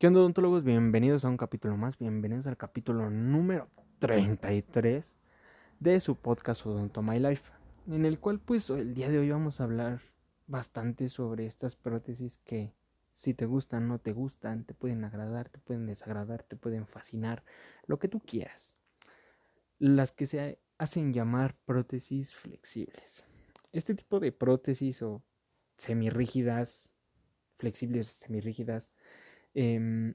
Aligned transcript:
¿Qué 0.00 0.06
onda, 0.06 0.20
odontólogos? 0.20 0.64
Bienvenidos 0.64 1.26
a 1.26 1.28
un 1.28 1.36
capítulo 1.36 1.76
más, 1.76 1.98
bienvenidos 1.98 2.46
al 2.46 2.56
capítulo 2.56 3.10
número 3.10 3.68
33 3.98 5.14
de 5.78 6.00
su 6.00 6.16
podcast 6.16 6.64
Odonto 6.64 7.02
My 7.02 7.18
Life, 7.18 7.52
en 7.86 8.06
el 8.06 8.18
cual 8.18 8.40
pues 8.40 8.70
el 8.70 8.94
día 8.94 9.10
de 9.10 9.18
hoy 9.18 9.30
vamos 9.30 9.60
a 9.60 9.64
hablar 9.64 10.00
bastante 10.46 11.10
sobre 11.10 11.44
estas 11.44 11.76
prótesis 11.76 12.38
que 12.38 12.72
si 13.14 13.34
te 13.34 13.44
gustan, 13.44 13.88
no 13.88 13.98
te 13.98 14.14
gustan, 14.14 14.64
te 14.64 14.72
pueden 14.72 15.04
agradar, 15.04 15.50
te 15.50 15.58
pueden 15.58 15.84
desagradar, 15.84 16.44
te 16.44 16.56
pueden 16.56 16.86
fascinar, 16.86 17.44
lo 17.84 17.98
que 17.98 18.08
tú 18.08 18.20
quieras. 18.20 18.78
Las 19.78 20.12
que 20.12 20.24
se 20.24 20.62
hacen 20.78 21.12
llamar 21.12 21.58
prótesis 21.66 22.34
flexibles. 22.34 23.26
Este 23.70 23.94
tipo 23.94 24.18
de 24.18 24.32
prótesis 24.32 25.02
o 25.02 25.22
semirrígidas, 25.76 26.90
flexibles 27.58 28.08
semirrígidas, 28.08 28.90
Em, 29.54 30.14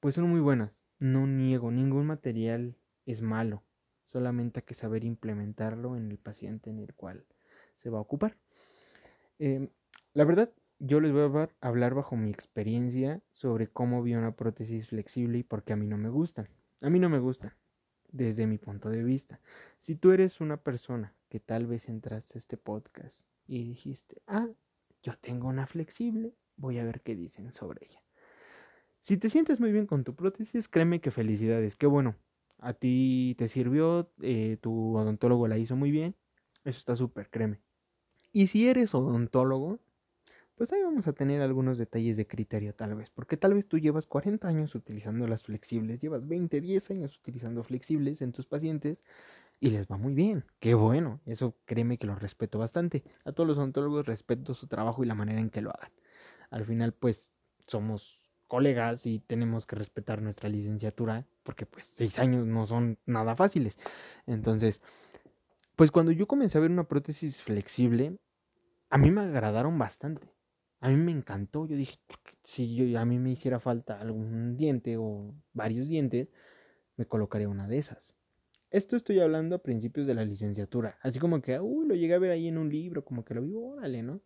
pues 0.00 0.14
son 0.14 0.28
muy 0.28 0.40
buenas. 0.40 0.82
No 0.98 1.26
niego, 1.26 1.70
ningún 1.70 2.06
material 2.06 2.76
es 3.06 3.22
malo. 3.22 3.64
Solamente 4.04 4.60
hay 4.60 4.66
que 4.66 4.74
saber 4.74 5.04
implementarlo 5.04 5.96
en 5.96 6.10
el 6.10 6.18
paciente 6.18 6.70
en 6.70 6.78
el 6.78 6.94
cual 6.94 7.26
se 7.76 7.90
va 7.90 7.98
a 7.98 8.02
ocupar. 8.02 8.36
Em, 9.38 9.68
la 10.14 10.24
verdad, 10.24 10.52
yo 10.78 11.00
les 11.00 11.12
voy 11.12 11.22
a 11.22 11.48
hablar 11.60 11.94
bajo 11.94 12.16
mi 12.16 12.30
experiencia 12.30 13.22
sobre 13.30 13.68
cómo 13.68 14.02
vi 14.02 14.14
una 14.14 14.36
prótesis 14.36 14.88
flexible 14.88 15.38
y 15.38 15.42
por 15.42 15.64
qué 15.64 15.72
a 15.72 15.76
mí 15.76 15.86
no 15.86 15.98
me 15.98 16.08
gustan. 16.08 16.48
A 16.82 16.90
mí 16.90 17.00
no 17.00 17.08
me 17.08 17.18
gustan, 17.18 17.52
desde 18.10 18.46
mi 18.46 18.58
punto 18.58 18.90
de 18.90 19.02
vista. 19.02 19.40
Si 19.78 19.96
tú 19.96 20.12
eres 20.12 20.40
una 20.40 20.56
persona 20.58 21.14
que 21.28 21.40
tal 21.40 21.66
vez 21.66 21.88
entraste 21.88 22.36
a 22.36 22.38
este 22.38 22.56
podcast 22.56 23.28
y 23.46 23.64
dijiste, 23.64 24.22
ah, 24.26 24.48
yo 25.02 25.12
tengo 25.18 25.48
una 25.48 25.66
flexible, 25.66 26.36
voy 26.56 26.78
a 26.78 26.84
ver 26.84 27.00
qué 27.02 27.16
dicen 27.16 27.52
sobre 27.52 27.86
ella. 27.86 28.02
Si 29.08 29.16
te 29.16 29.30
sientes 29.30 29.58
muy 29.58 29.72
bien 29.72 29.86
con 29.86 30.04
tu 30.04 30.14
prótesis, 30.14 30.68
créeme 30.68 31.00
que 31.00 31.10
felicidades, 31.10 31.76
qué 31.76 31.86
bueno. 31.86 32.14
A 32.58 32.74
ti 32.74 33.34
te 33.38 33.48
sirvió, 33.48 34.12
eh, 34.20 34.58
tu 34.60 34.98
odontólogo 34.98 35.48
la 35.48 35.56
hizo 35.56 35.76
muy 35.76 35.90
bien, 35.90 36.14
eso 36.62 36.76
está 36.76 36.94
súper, 36.94 37.30
créeme. 37.30 37.62
Y 38.32 38.48
si 38.48 38.68
eres 38.68 38.94
odontólogo, 38.94 39.78
pues 40.56 40.74
ahí 40.74 40.82
vamos 40.82 41.08
a 41.08 41.14
tener 41.14 41.40
algunos 41.40 41.78
detalles 41.78 42.18
de 42.18 42.26
criterio 42.26 42.74
tal 42.74 42.96
vez, 42.96 43.08
porque 43.08 43.38
tal 43.38 43.54
vez 43.54 43.66
tú 43.66 43.78
llevas 43.78 44.04
40 44.04 44.46
años 44.46 44.74
utilizando 44.74 45.26
las 45.26 45.42
flexibles, 45.42 46.00
llevas 46.00 46.28
20, 46.28 46.60
10 46.60 46.90
años 46.90 47.16
utilizando 47.16 47.64
flexibles 47.64 48.20
en 48.20 48.32
tus 48.32 48.44
pacientes 48.44 49.02
y 49.58 49.70
les 49.70 49.86
va 49.86 49.96
muy 49.96 50.12
bien. 50.12 50.44
Qué 50.60 50.74
bueno, 50.74 51.22
eso 51.24 51.56
créeme 51.64 51.96
que 51.96 52.06
lo 52.06 52.14
respeto 52.14 52.58
bastante. 52.58 53.04
A 53.24 53.32
todos 53.32 53.48
los 53.48 53.56
odontólogos 53.56 54.04
respeto 54.04 54.52
su 54.52 54.66
trabajo 54.66 55.02
y 55.02 55.06
la 55.06 55.14
manera 55.14 55.40
en 55.40 55.48
que 55.48 55.62
lo 55.62 55.70
hagan. 55.70 55.92
Al 56.50 56.66
final 56.66 56.92
pues 56.92 57.30
somos 57.66 58.27
colegas 58.48 59.06
y 59.06 59.20
tenemos 59.20 59.66
que 59.66 59.76
respetar 59.76 60.20
nuestra 60.22 60.48
licenciatura 60.48 61.26
porque 61.44 61.66
pues 61.66 61.84
seis 61.84 62.18
años 62.18 62.46
no 62.46 62.66
son 62.66 62.98
nada 63.06 63.36
fáciles. 63.36 63.78
Entonces, 64.26 64.82
pues 65.76 65.92
cuando 65.92 66.10
yo 66.10 66.26
comencé 66.26 66.58
a 66.58 66.60
ver 66.60 66.70
una 66.70 66.88
prótesis 66.88 67.40
flexible, 67.42 68.18
a 68.90 68.98
mí 68.98 69.10
me 69.10 69.20
agradaron 69.20 69.78
bastante. 69.78 70.34
A 70.80 70.88
mí 70.88 70.96
me 70.96 71.12
encantó. 71.12 71.66
Yo 71.66 71.76
dije, 71.76 71.98
si 72.42 72.74
yo, 72.74 72.98
a 72.98 73.04
mí 73.04 73.18
me 73.18 73.30
hiciera 73.30 73.60
falta 73.60 74.00
algún 74.00 74.56
diente 74.56 74.96
o 74.96 75.34
varios 75.52 75.88
dientes, 75.88 76.32
me 76.96 77.06
colocaría 77.06 77.48
una 77.48 77.68
de 77.68 77.78
esas. 77.78 78.14
Esto 78.70 78.96
estoy 78.96 79.20
hablando 79.20 79.56
a 79.56 79.62
principios 79.62 80.06
de 80.06 80.14
la 80.14 80.24
licenciatura. 80.24 80.98
Así 81.00 81.18
como 81.18 81.40
que, 81.40 81.58
uy, 81.60 81.86
lo 81.86 81.94
llegué 81.94 82.14
a 82.14 82.18
ver 82.18 82.32
ahí 82.32 82.48
en 82.48 82.58
un 82.58 82.68
libro, 82.68 83.04
como 83.04 83.24
que 83.24 83.34
lo 83.34 83.42
vi, 83.42 83.52
órale, 83.54 84.02
¿no? 84.02 84.20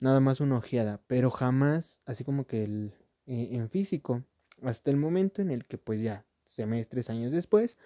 Nada 0.00 0.20
más 0.20 0.40
una 0.40 0.58
ojeada, 0.58 1.00
pero 1.06 1.30
jamás, 1.30 1.98
así 2.04 2.24
como 2.24 2.46
que 2.46 2.64
el, 2.64 2.94
eh, 3.26 3.48
en 3.52 3.70
físico, 3.70 4.24
hasta 4.62 4.90
el 4.90 4.96
momento 4.96 5.42
en 5.42 5.50
el 5.50 5.64
que 5.66 5.78
pues 5.78 6.00
ya 6.00 6.26
semestres, 6.44 7.10
años 7.10 7.32
después, 7.32 7.78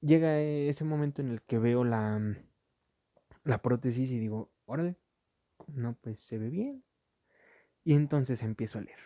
llega 0.00 0.40
ese 0.40 0.84
momento 0.84 1.22
en 1.22 1.30
el 1.30 1.42
que 1.42 1.58
veo 1.58 1.84
la, 1.84 2.18
mm, 2.18 2.36
la 3.44 3.62
prótesis 3.62 4.10
y 4.10 4.18
digo, 4.18 4.50
órale, 4.66 4.96
no, 5.68 5.96
pues 6.00 6.18
se 6.20 6.38
ve 6.38 6.50
bien. 6.50 6.84
Y 7.84 7.94
entonces 7.94 8.42
empiezo 8.42 8.78
a 8.78 8.82
leer. 8.82 8.98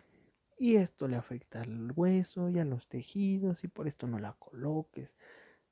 Y 0.59 0.76
esto 0.76 1.09
le 1.09 1.16
afecta 1.16 1.62
al 1.62 1.92
hueso 1.94 2.50
y 2.50 2.59
a 2.59 2.65
los 2.65 2.88
tejidos 2.88 3.65
y 3.65 3.69
por 3.69 3.88
esto 3.88 4.06
no 4.06 4.19
la 4.19 4.34
coloques. 4.34 5.16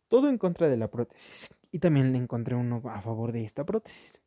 Todo 0.08 0.28
en 0.28 0.38
contra 0.38 0.68
de 0.68 0.78
la 0.78 0.90
prótesis. 0.90 1.48
Y 1.70 1.78
también 1.78 2.12
le 2.12 2.18
encontré 2.18 2.54
uno 2.54 2.82
a 2.86 3.02
favor 3.02 3.32
de 3.32 3.44
esta 3.44 3.66
prótesis. 3.66 4.20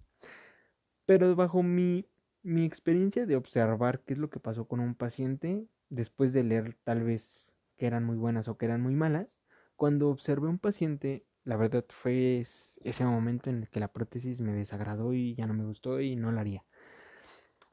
Pero 1.06 1.36
bajo 1.36 1.64
mi 1.64 2.06
mi 2.44 2.66
experiencia 2.66 3.26
de 3.26 3.36
observar 3.36 4.02
qué 4.02 4.14
es 4.14 4.20
lo 4.20 4.30
que 4.30 4.40
pasó 4.40 4.68
con 4.68 4.80
un 4.80 4.96
paciente 4.96 5.68
después 5.90 6.34
de 6.34 6.44
leer 6.44 6.78
tal 6.84 7.04
vez 7.04 7.54
que 7.78 7.88
eran 7.88 8.04
muy 8.04 8.18
buenas 8.18 8.48
o 8.48 8.58
que 8.58 8.66
eran 8.66 8.82
muy 8.82 8.96
malas, 8.96 9.42
cuando 9.76 10.10
observé 10.10 10.48
un 10.48 10.60
paciente, 10.60 11.26
la 11.44 11.58
verdad 11.58 11.86
fue 11.90 12.40
ese 12.40 13.06
momento 13.06 13.50
en 13.50 13.64
el 13.64 13.70
que 13.70 13.80
la 13.80 13.92
prótesis 13.92 14.40
me 14.40 14.54
desagradó 14.54 15.14
y 15.14 15.36
ya 15.36 15.48
no 15.48 15.54
me 15.54 15.66
gustó 15.66 16.00
y 16.00 16.16
no 16.16 16.32
la 16.32 16.42
haría. 16.42 16.64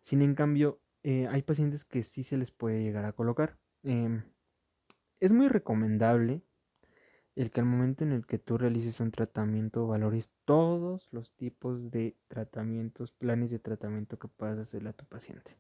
Sin 0.01 0.23
en 0.23 0.35
cambio, 0.35 0.81
eh, 1.03 1.27
hay 1.29 1.43
pacientes 1.43 1.85
que 1.85 2.03
sí 2.03 2.23
se 2.23 2.39
les 2.39 2.51
puede 2.51 2.83
llegar 2.83 3.05
a 3.05 3.13
colocar. 3.13 3.59
Em, 3.83 4.23
es 5.21 5.33
muy 5.33 5.49
recomendable 5.49 6.43
el 7.39 7.53
que 7.53 7.61
al 7.61 7.67
momento 7.67 8.03
en 8.03 8.11
el 8.11 8.27
que 8.27 8.39
tú 8.39 8.59
realices 8.59 8.99
un 8.99 9.13
tratamiento 9.13 9.87
valores 9.87 10.29
todos 10.45 11.09
los 11.13 11.31
tipos 11.37 11.93
de 11.93 12.17
tratamientos, 12.27 13.13
planes 13.13 13.53
de 13.53 13.61
tratamiento 13.61 14.19
que 14.19 14.27
puedas 14.27 14.59
hacerle 14.59 14.91
a 14.91 14.93
tu 14.93 15.05
paciente. 15.05 15.57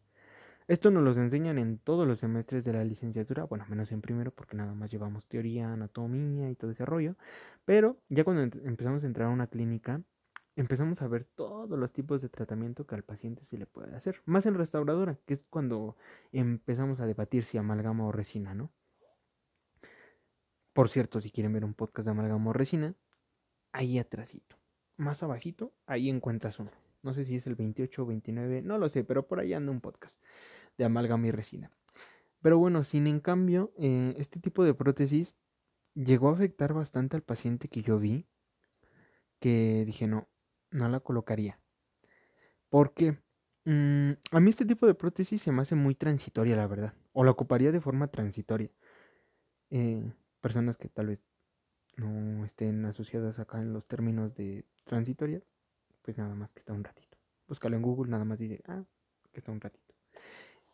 Esto 0.67 0.91
nos 0.91 1.05
lo 1.05 1.23
enseñan 1.23 1.57
en 1.57 1.79
todos 1.79 2.07
los 2.07 2.19
semestres 2.19 2.65
de 2.65 2.73
la 2.73 2.85
licenciatura, 2.85 3.45
bueno, 3.45 3.65
menos 3.69 3.93
en 3.93 4.01
primero 4.01 4.33
porque 4.33 4.57
nada 4.57 4.75
más 4.75 4.91
llevamos 4.91 5.29
teoría, 5.29 5.73
anatomía 5.73 6.51
y 6.51 6.57
todo 6.57 6.73
ese 6.73 6.85
rollo, 6.85 7.15
pero 7.65 7.97
ya 8.09 8.25
cuando 8.25 8.43
empezamos 8.43 9.05
a 9.05 9.07
entrar 9.07 9.29
a 9.29 9.31
una 9.31 9.47
clínica, 9.47 10.03
empezamos 10.57 11.01
a 11.01 11.07
ver 11.07 11.25
todos 11.25 11.79
los 11.79 11.93
tipos 11.93 12.23
de 12.23 12.29
tratamiento 12.29 12.89
que 12.89 12.97
al 12.97 13.05
paciente 13.05 13.45
se 13.45 13.57
le 13.57 13.67
puede 13.67 13.95
hacer, 13.95 14.21
más 14.25 14.47
en 14.47 14.57
restauradora, 14.57 15.17
que 15.27 15.35
es 15.35 15.45
cuando 15.45 15.97
empezamos 16.33 16.99
a 16.99 17.07
debatir 17.07 17.45
si 17.45 17.57
amalgama 17.57 18.05
o 18.05 18.11
resina, 18.11 18.53
¿no? 18.53 18.73
Por 20.79 20.91
cierto, 20.91 21.21
si 21.21 21.33
quieren 21.33 21.53
ver 21.53 21.65
un 21.65 21.75
podcast 21.75 22.07
de 22.07 22.13
amalgama 22.13 22.53
resina, 22.53 22.95
ahí 23.73 23.99
atrásito. 23.99 24.55
Más 24.97 25.25
abajito, 25.25 25.75
ahí 25.87 26.09
encuentras 26.09 26.61
uno. 26.61 26.71
No 27.03 27.13
sé 27.13 27.25
si 27.25 27.35
es 27.35 27.49
el 27.49 27.57
28 27.57 28.01
o 28.01 28.07
29, 28.07 28.63
no 28.63 28.79
lo 28.79 28.89
sé, 28.89 29.03
pero 29.03 29.27
por 29.27 29.41
ahí 29.41 29.55
anda 29.55 29.73
un 29.73 29.81
podcast 29.81 30.23
de 30.77 30.85
amalgama 30.85 31.27
y 31.27 31.33
resina. 31.33 31.73
Pero 32.43 32.59
bueno, 32.59 32.85
sin 32.85 33.09
en 33.09 33.19
cambio, 33.19 33.73
eh, 33.77 34.15
este 34.19 34.39
tipo 34.39 34.63
de 34.63 34.73
prótesis 34.73 35.35
llegó 35.95 36.29
a 36.29 36.35
afectar 36.35 36.73
bastante 36.73 37.17
al 37.17 37.25
paciente 37.25 37.67
que 37.67 37.83
yo 37.83 37.99
vi, 37.99 38.29
que 39.41 39.83
dije, 39.85 40.07
no, 40.07 40.29
no 40.71 40.89
la 40.89 41.01
colocaría. 41.01 41.59
Porque 42.69 43.19
mm, 43.65 44.13
a 44.31 44.39
mí 44.39 44.51
este 44.51 44.65
tipo 44.65 44.87
de 44.87 44.95
prótesis 44.95 45.43
se 45.43 45.51
me 45.51 45.63
hace 45.63 45.75
muy 45.75 45.97
transitoria, 45.97 46.55
la 46.55 46.69
verdad. 46.69 46.95
O 47.13 47.25
la 47.25 47.33
ocuparía 47.33 47.73
de 47.73 47.81
forma 47.81 48.07
transitoria. 48.13 48.71
Eh, 49.71 50.13
personas 50.49 50.79
que 50.79 50.89
tal 50.89 51.09
vez 51.09 51.23
no 51.99 52.43
estén 52.47 52.83
asociadas 52.87 53.39
acá 53.39 53.61
en 53.61 53.75
los 53.75 53.87
términos 53.87 54.35
de 54.35 54.65
transitoria, 54.85 55.43
pues 56.01 56.17
nada 56.17 56.35
más 56.35 56.53
que 56.53 56.61
está 56.61 56.73
un 56.73 56.85
ratito. 56.85 57.19
Búscalo 57.47 57.77
en 57.77 57.83
Google, 57.83 58.11
nada 58.11 58.25
más 58.25 58.39
dice, 58.39 58.63
ah, 58.67 58.83
que 59.31 59.41
está 59.41 59.53
un 59.53 59.61
ratito. 59.61 59.95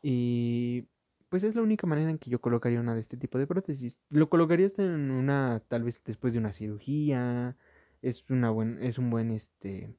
Y 0.01 0.87
pues 1.29 1.43
es 1.43 1.57
la 1.57 1.63
única 1.63 1.89
manera 1.89 2.09
en 2.09 2.19
que 2.19 2.31
yo 2.31 2.41
colocaría 2.41 2.79
una 2.79 2.95
de 2.95 3.01
este 3.01 3.17
tipo 3.17 3.37
de 3.37 3.49
prótesis. 3.49 3.99
Lo 4.11 4.31
colocaría 4.31 4.69
en 4.79 5.11
una, 5.11 5.61
tal 5.67 5.83
vez 5.83 6.01
después 6.05 6.35
de 6.35 6.39
una 6.39 6.53
cirugía. 6.53 7.57
Es, 8.01 8.31
una 8.31 8.51
buen, 8.51 8.81
es 8.81 8.99
un 8.99 9.11
buen 9.11 9.33
este, 9.33 9.93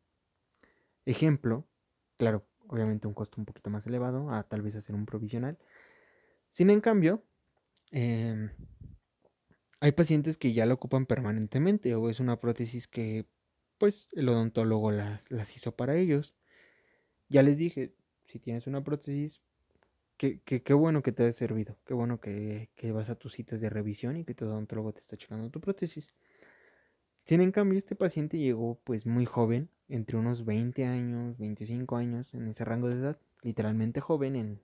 ejemplo. 1.05 1.67
Claro, 2.15 2.45
obviamente 2.67 3.09
un 3.09 3.13
costo 3.13 3.41
un 3.41 3.45
poquito 3.45 3.69
más 3.69 3.85
elevado 3.87 4.31
a 4.31 4.43
tal 4.43 4.61
vez 4.61 4.77
hacer 4.77 4.95
un 4.95 5.05
provisional. 5.05 5.57
Sin 6.49 6.69
en 6.69 6.79
cambio, 6.79 7.25
eh, 7.91 8.51
hay 9.85 9.91
pacientes 9.91 10.37
que 10.37 10.51
ya 10.51 10.65
la 10.65 10.73
ocupan 10.73 11.05
permanentemente 11.05 11.93
o 11.93 12.09
es 12.09 12.19
una 12.19 12.39
prótesis 12.39 12.87
que 12.87 13.27
pues 13.77 14.09
el 14.13 14.27
odontólogo 14.29 14.89
las, 14.89 15.29
las 15.29 15.55
hizo 15.55 15.75
para 15.75 15.95
ellos. 15.95 16.35
Ya 17.29 17.43
les 17.43 17.59
dije, 17.59 17.93
si 18.23 18.39
tienes 18.39 18.65
una 18.65 18.83
prótesis, 18.83 19.43
qué, 20.17 20.39
qué, 20.41 20.73
bueno 20.73 21.03
que 21.03 21.11
te 21.11 21.27
ha 21.27 21.31
servido, 21.31 21.77
qué 21.85 21.93
bueno 21.93 22.19
que, 22.19 22.71
que, 22.73 22.91
vas 22.93 23.11
a 23.11 23.15
tus 23.19 23.33
citas 23.33 23.61
de 23.61 23.69
revisión 23.69 24.17
y 24.17 24.25
que 24.25 24.33
tu 24.33 24.45
odontólogo 24.45 24.91
te 24.91 25.01
está 25.01 25.17
checando 25.17 25.51
tu 25.51 25.61
prótesis. 25.61 26.09
Sin 27.23 27.39
en 27.41 27.51
cambio, 27.51 27.77
este 27.77 27.95
paciente 27.95 28.39
llegó 28.39 28.79
pues 28.85 29.05
muy 29.05 29.27
joven, 29.27 29.69
entre 29.87 30.17
unos 30.17 30.45
20 30.45 30.83
años, 30.85 31.37
25 31.37 31.95
años, 31.95 32.33
en 32.33 32.47
ese 32.47 32.65
rango 32.65 32.89
de 32.89 32.95
edad, 32.95 33.19
literalmente 33.43 34.01
joven, 34.01 34.35
en 34.35 34.61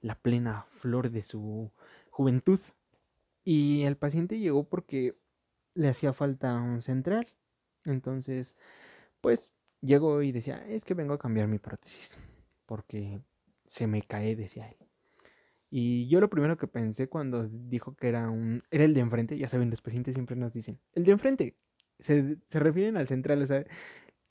la 0.00 0.14
plena 0.14 0.64
flor 0.70 1.10
de 1.10 1.20
su 1.20 1.70
juventud. 2.08 2.60
Y 3.44 3.82
el 3.82 3.96
paciente 3.96 4.38
llegó 4.38 4.68
porque 4.68 5.16
le 5.74 5.88
hacía 5.88 6.12
falta 6.12 6.54
un 6.54 6.82
central. 6.82 7.26
Entonces, 7.84 8.54
pues 9.20 9.54
llegó 9.80 10.22
y 10.22 10.32
decía, 10.32 10.64
es 10.66 10.84
que 10.84 10.94
vengo 10.94 11.14
a 11.14 11.18
cambiar 11.18 11.48
mi 11.48 11.58
prótesis. 11.58 12.18
Porque 12.66 13.20
se 13.66 13.86
me 13.86 14.02
cae, 14.02 14.36
decía 14.36 14.68
él. 14.68 14.76
Y 15.70 16.06
yo 16.08 16.20
lo 16.20 16.28
primero 16.28 16.58
que 16.58 16.66
pensé 16.66 17.08
cuando 17.08 17.48
dijo 17.48 17.96
que 17.96 18.08
era 18.08 18.28
un 18.28 18.62
era 18.70 18.84
el 18.84 18.92
de 18.92 19.00
enfrente, 19.00 19.38
ya 19.38 19.48
saben, 19.48 19.70
los 19.70 19.80
pacientes 19.80 20.14
siempre 20.14 20.36
nos 20.36 20.52
dicen, 20.52 20.78
el 20.92 21.04
de 21.04 21.12
enfrente, 21.12 21.56
se, 21.98 22.36
se 22.44 22.58
refieren 22.60 22.98
al 22.98 23.08
central, 23.08 23.40
o 23.40 23.46
sea, 23.46 23.64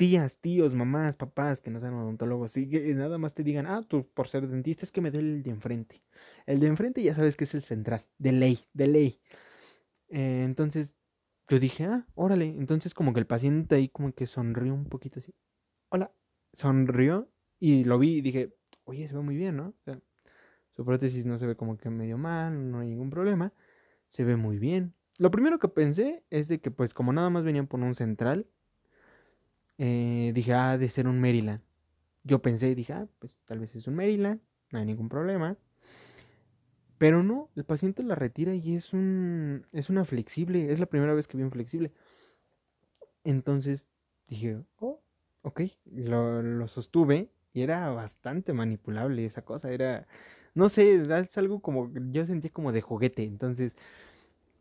tías, 0.01 0.39
tíos, 0.39 0.73
mamás, 0.73 1.15
papás 1.15 1.61
que 1.61 1.69
no 1.69 1.79
sean 1.79 1.93
odontólogos, 1.93 2.57
y 2.57 2.67
que 2.67 2.91
nada 2.95 3.19
más 3.19 3.35
te 3.35 3.43
digan, 3.43 3.67
ah, 3.67 3.85
tú 3.87 4.09
por 4.15 4.27
ser 4.27 4.47
dentista 4.47 4.83
es 4.83 4.91
que 4.91 4.99
me 4.99 5.11
duele 5.11 5.29
el 5.29 5.43
de 5.43 5.51
enfrente. 5.51 6.01
El 6.47 6.59
de 6.59 6.65
enfrente 6.65 7.03
ya 7.03 7.13
sabes 7.13 7.37
que 7.37 7.43
es 7.43 7.53
el 7.53 7.61
central, 7.61 8.01
de 8.17 8.31
ley, 8.31 8.57
de 8.73 8.87
ley. 8.87 9.21
Eh, 10.09 10.41
entonces 10.43 10.97
yo 11.47 11.59
dije, 11.59 11.85
ah, 11.85 12.07
órale. 12.15 12.47
Entonces 12.47 12.95
como 12.95 13.13
que 13.13 13.19
el 13.19 13.27
paciente 13.27 13.75
ahí 13.75 13.89
como 13.89 14.11
que 14.11 14.25
sonrió 14.25 14.73
un 14.73 14.85
poquito 14.85 15.19
así. 15.19 15.35
Hola. 15.89 16.11
Sonrió 16.51 17.29
y 17.59 17.83
lo 17.83 17.99
vi 17.99 18.17
y 18.17 18.21
dije, 18.21 18.55
oye, 18.85 19.07
se 19.07 19.13
ve 19.13 19.21
muy 19.21 19.37
bien, 19.37 19.55
¿no? 19.57 19.75
su 20.75 20.83
prótesis 20.83 21.27
no 21.27 21.37
se 21.37 21.45
ve 21.45 21.55
como 21.55 21.77
que 21.77 21.91
medio 21.91 22.17
mal, 22.17 22.71
no 22.71 22.79
hay 22.79 22.87
ningún 22.87 23.11
problema. 23.11 23.53
Se 24.07 24.23
ve 24.23 24.35
muy 24.35 24.57
bien. 24.57 24.95
Lo 25.19 25.29
primero 25.29 25.59
que 25.59 25.67
pensé 25.67 26.23
es 26.31 26.47
de 26.47 26.59
que 26.59 26.71
pues 26.71 26.95
como 26.95 27.13
nada 27.13 27.29
más 27.29 27.43
venían 27.43 27.67
por 27.67 27.79
un 27.81 27.93
central, 27.93 28.47
eh, 29.83 30.31
dije, 30.35 30.53
ah, 30.53 30.77
de 30.77 30.87
ser 30.89 31.07
un 31.07 31.19
Maryland. 31.19 31.61
Yo 32.23 32.41
pensé, 32.41 32.75
dije, 32.75 32.93
ah, 32.93 33.07
pues 33.19 33.39
tal 33.45 33.59
vez 33.59 33.75
es 33.75 33.87
un 33.87 33.95
Maryland, 33.95 34.39
no 34.71 34.79
hay 34.79 34.85
ningún 34.85 35.09
problema. 35.09 35.57
Pero 36.99 37.23
no, 37.23 37.49
el 37.55 37.65
paciente 37.65 38.03
la 38.03 38.13
retira 38.13 38.53
y 38.53 38.75
es 38.75 38.93
un 38.93 39.65
es 39.71 39.89
una 39.89 40.05
flexible, 40.05 40.71
es 40.71 40.79
la 40.79 40.85
primera 40.85 41.15
vez 41.15 41.27
que 41.27 41.35
vi 41.37 41.43
un 41.43 41.51
flexible. 41.51 41.91
Entonces 43.23 43.87
dije, 44.27 44.61
oh, 44.77 45.01
ok, 45.41 45.61
lo, 45.85 46.43
lo 46.43 46.67
sostuve 46.67 47.31
y 47.53 47.63
era 47.63 47.89
bastante 47.89 48.53
manipulable 48.53 49.25
esa 49.25 49.43
cosa, 49.43 49.71
era, 49.71 50.07
no 50.53 50.69
sé, 50.69 50.95
es 50.95 51.37
algo 51.37 51.59
como, 51.61 51.91
yo 52.11 52.25
sentí 52.25 52.49
como 52.49 52.71
de 52.71 52.81
juguete, 52.81 53.23
entonces, 53.23 53.75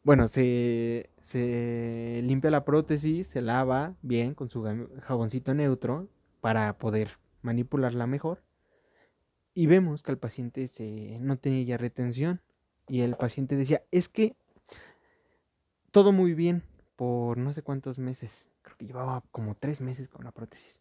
bueno, 0.02 0.29
se, 0.29 1.11
se 1.20 2.20
limpia 2.25 2.50
la 2.50 2.64
prótesis, 2.64 3.26
se 3.26 3.43
lava 3.43 3.94
bien 4.02 4.35
con 4.35 4.50
su 4.50 4.64
jaboncito 5.02 5.55
neutro 5.55 6.08
para 6.41 6.79
poder 6.79 7.19
manipularla 7.43 8.06
mejor 8.06 8.43
y 9.55 9.67
vemos 9.67 10.02
que 10.02 10.12
el 10.12 10.19
paciente 10.19 10.67
se, 10.69 11.19
no 11.20 11.37
tenía 11.38 11.62
ya 11.64 11.76
retención 11.76 12.41
y 12.88 13.02
el 13.02 13.17
paciente 13.17 13.56
decía, 13.56 13.82
es 13.91 14.08
que 14.08 14.37
todo 15.91 16.12
muy 16.12 16.35
bien 16.35 16.62
por 16.97 17.38
no 17.38 17.52
sé 17.52 17.62
cuántos 17.62 17.99
meses, 17.99 18.47
creo 18.62 18.76
que 18.76 18.87
llevaba 18.87 19.23
como 19.31 19.55
tres 19.56 19.81
meses 19.81 20.08
con 20.08 20.25
la 20.25 20.32
prótesis, 20.32 20.81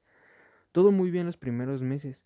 todo 0.71 0.91
muy 0.91 1.11
bien 1.11 1.25
los 1.25 1.37
primeros 1.37 1.81
meses, 1.81 2.25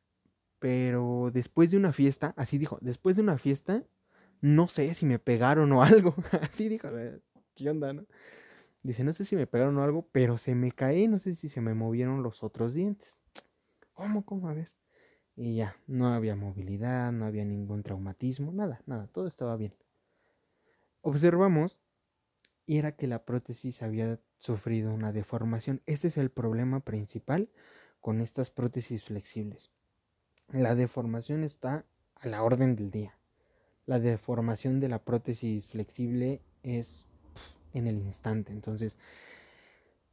pero 0.60 1.32
después 1.34 1.72
de 1.72 1.78
una 1.78 1.92
fiesta, 1.92 2.34
así 2.38 2.58
dijo, 2.58 2.78
después 2.82 3.16
de 3.16 3.22
una 3.22 3.38
fiesta, 3.38 3.84
no 4.44 4.68
sé 4.68 4.94
si 4.94 5.06
me 5.06 5.20
pegaron 5.20 5.72
o 5.72 5.84
algo, 5.84 6.16
así 6.42 6.68
dijo, 6.68 6.90
¿qué 7.56 7.70
onda? 7.70 7.96
Dice, 8.84 9.06
no 9.06 9.14
sé 9.14 9.24
si 9.24 9.38
me 9.38 9.48
pegaron 9.48 9.78
o 9.78 9.84
algo, 9.84 10.06
pero 10.12 10.38
se 10.38 10.54
me 10.54 10.74
caí, 10.74 11.08
no 11.08 11.18
sé 11.18 11.34
si 11.34 11.48
se 11.48 11.62
me 11.62 11.74
movieron 11.74 12.24
los 12.24 12.44
otros 12.44 12.74
dientes. 12.74 13.22
¿Cómo, 13.94 14.26
cómo? 14.26 14.50
A 14.50 14.54
ver. 14.54 14.70
Y 15.38 15.56
ya, 15.56 15.78
no 15.88 16.14
había 16.14 16.36
movilidad, 16.36 17.14
no 17.14 17.26
había 17.26 17.46
ningún 17.46 17.84
traumatismo, 17.84 18.52
nada, 18.52 18.82
nada, 18.86 19.08
todo 19.08 19.28
estaba 19.28 19.56
bien. 19.56 19.74
Observamos 21.02 21.78
y 22.66 22.80
era 22.80 22.98
que 22.98 23.08
la 23.08 23.24
prótesis 23.24 23.82
había 23.82 24.20
sufrido 24.40 24.94
una 24.94 25.14
deformación. 25.14 25.82
Este 25.86 26.10
es 26.10 26.18
el 26.18 26.32
problema 26.32 26.82
principal 26.82 27.50
con 28.02 28.20
estas 28.20 28.52
prótesis 28.52 29.06
flexibles. 29.06 29.72
La 30.50 30.76
deformación 30.76 31.46
está 31.46 31.86
a 32.16 32.28
la 32.28 32.44
orden 32.44 32.76
del 32.76 32.92
día. 32.92 33.18
La 33.86 34.00
deformación 34.00 34.80
de 34.80 34.90
la 34.90 35.00
prótesis 35.00 35.68
flexible 35.68 36.42
es 36.64 37.08
en 37.74 37.88
el 37.88 37.98
instante. 37.98 38.52
Entonces, 38.52 38.98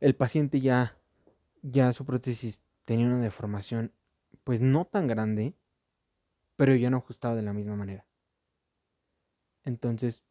el 0.00 0.14
paciente 0.14 0.60
ya, 0.60 0.96
ya 1.62 1.92
su 1.92 2.04
prótesis 2.04 2.62
tenía 2.84 3.06
una 3.06 3.20
deformación 3.20 3.92
pues 4.44 4.60
no 4.60 4.84
tan 4.84 5.06
grande, 5.06 5.54
pero 6.56 6.74
ya 6.74 6.90
no 6.90 6.98
ajustado 6.98 7.36
de 7.36 7.42
la 7.42 7.52
misma 7.52 7.76
manera. 7.76 8.06
Entonces, 9.64 10.22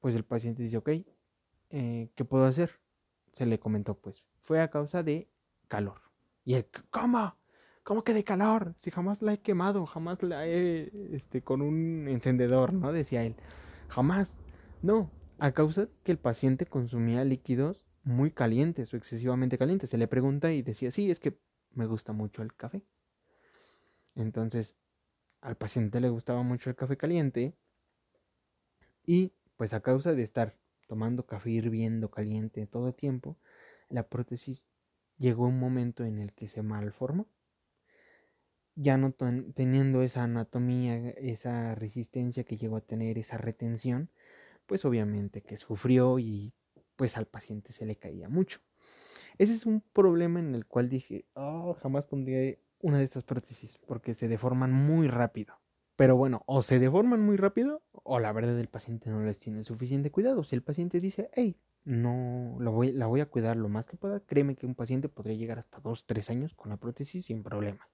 pues 0.00 0.14
el 0.14 0.24
paciente 0.24 0.62
dice, 0.62 0.76
ok, 0.76 0.90
eh, 1.70 2.10
¿qué 2.14 2.24
puedo 2.24 2.44
hacer? 2.44 2.70
Se 3.32 3.46
le 3.46 3.58
comentó, 3.58 3.94
pues 3.94 4.22
fue 4.42 4.60
a 4.60 4.70
causa 4.70 5.02
de 5.02 5.28
calor. 5.68 6.00
Y 6.44 6.54
él, 6.54 6.66
¿cómo? 6.90 7.34
¿Cómo 7.86 8.02
que 8.02 8.14
de 8.14 8.24
calor? 8.24 8.74
Si 8.76 8.90
jamás 8.90 9.22
la 9.22 9.34
he 9.34 9.38
quemado, 9.38 9.86
jamás 9.86 10.20
la 10.24 10.44
he, 10.44 10.90
este, 11.12 11.42
con 11.42 11.62
un 11.62 12.08
encendedor, 12.08 12.72
¿no? 12.72 12.92
Decía 12.92 13.22
él. 13.22 13.36
Jamás. 13.86 14.36
No, 14.82 15.08
a 15.38 15.52
causa 15.52 15.86
que 16.02 16.10
el 16.10 16.18
paciente 16.18 16.66
consumía 16.66 17.22
líquidos 17.22 17.86
muy 18.02 18.32
calientes 18.32 18.92
o 18.92 18.96
excesivamente 18.96 19.56
calientes. 19.56 19.88
Se 19.88 19.98
le 19.98 20.08
pregunta 20.08 20.52
y 20.52 20.62
decía, 20.62 20.90
sí, 20.90 21.12
es 21.12 21.20
que 21.20 21.38
me 21.74 21.86
gusta 21.86 22.12
mucho 22.12 22.42
el 22.42 22.52
café. 22.56 22.82
Entonces, 24.16 24.74
al 25.40 25.56
paciente 25.56 26.00
le 26.00 26.08
gustaba 26.08 26.42
mucho 26.42 26.70
el 26.70 26.74
café 26.74 26.96
caliente 26.96 27.54
y 29.04 29.32
pues 29.56 29.74
a 29.74 29.80
causa 29.80 30.12
de 30.12 30.24
estar 30.24 30.58
tomando 30.88 31.24
café 31.24 31.50
hirviendo 31.50 32.10
caliente 32.10 32.66
todo 32.66 32.88
el 32.88 32.94
tiempo, 32.96 33.38
la 33.88 34.08
prótesis 34.08 34.66
llegó 35.18 35.46
un 35.46 35.60
momento 35.60 36.04
en 36.04 36.18
el 36.18 36.32
que 36.32 36.48
se 36.48 36.62
malformó. 36.62 37.28
Ya 38.76 38.98
no 38.98 39.12
teniendo 39.12 40.02
esa 40.02 40.24
anatomía, 40.24 41.10
esa 41.10 41.74
resistencia 41.74 42.44
que 42.44 42.58
llegó 42.58 42.76
a 42.76 42.82
tener, 42.82 43.18
esa 43.18 43.38
retención, 43.38 44.10
pues 44.66 44.84
obviamente 44.84 45.42
que 45.42 45.56
sufrió 45.56 46.18
y 46.18 46.52
pues 46.94 47.16
al 47.16 47.26
paciente 47.26 47.72
se 47.72 47.86
le 47.86 47.96
caía 47.96 48.28
mucho. 48.28 48.60
Ese 49.38 49.54
es 49.54 49.66
un 49.66 49.80
problema 49.80 50.40
en 50.40 50.54
el 50.54 50.66
cual 50.66 50.88
dije, 50.88 51.26
oh, 51.34 51.74
jamás 51.80 52.04
pondría 52.04 52.56
una 52.80 52.98
de 52.98 53.04
estas 53.04 53.24
prótesis 53.24 53.78
porque 53.86 54.14
se 54.14 54.28
deforman 54.28 54.72
muy 54.72 55.08
rápido. 55.08 55.54
Pero 55.96 56.16
bueno, 56.16 56.42
o 56.46 56.60
se 56.60 56.78
deforman 56.78 57.20
muy 57.22 57.36
rápido 57.36 57.82
o 57.92 58.18
la 58.20 58.32
verdad 58.32 58.58
el 58.60 58.68
paciente 58.68 59.08
no 59.08 59.22
les 59.22 59.38
tiene 59.38 59.64
suficiente 59.64 60.10
cuidado. 60.10 60.44
Si 60.44 60.54
el 60.54 60.62
paciente 60.62 61.00
dice, 61.00 61.30
hey, 61.32 61.58
no 61.84 62.56
lo 62.58 62.72
voy, 62.72 62.92
la 62.92 63.06
voy 63.06 63.20
a 63.20 63.26
cuidar 63.26 63.56
lo 63.56 63.68
más 63.70 63.86
que 63.86 63.96
pueda, 63.96 64.20
créeme 64.20 64.56
que 64.56 64.66
un 64.66 64.74
paciente 64.74 65.08
podría 65.08 65.36
llegar 65.36 65.58
hasta 65.58 65.80
2, 65.80 66.04
3 66.04 66.30
años 66.30 66.54
con 66.54 66.70
la 66.70 66.76
prótesis 66.76 67.26
sin 67.26 67.42
problemas. 67.42 67.88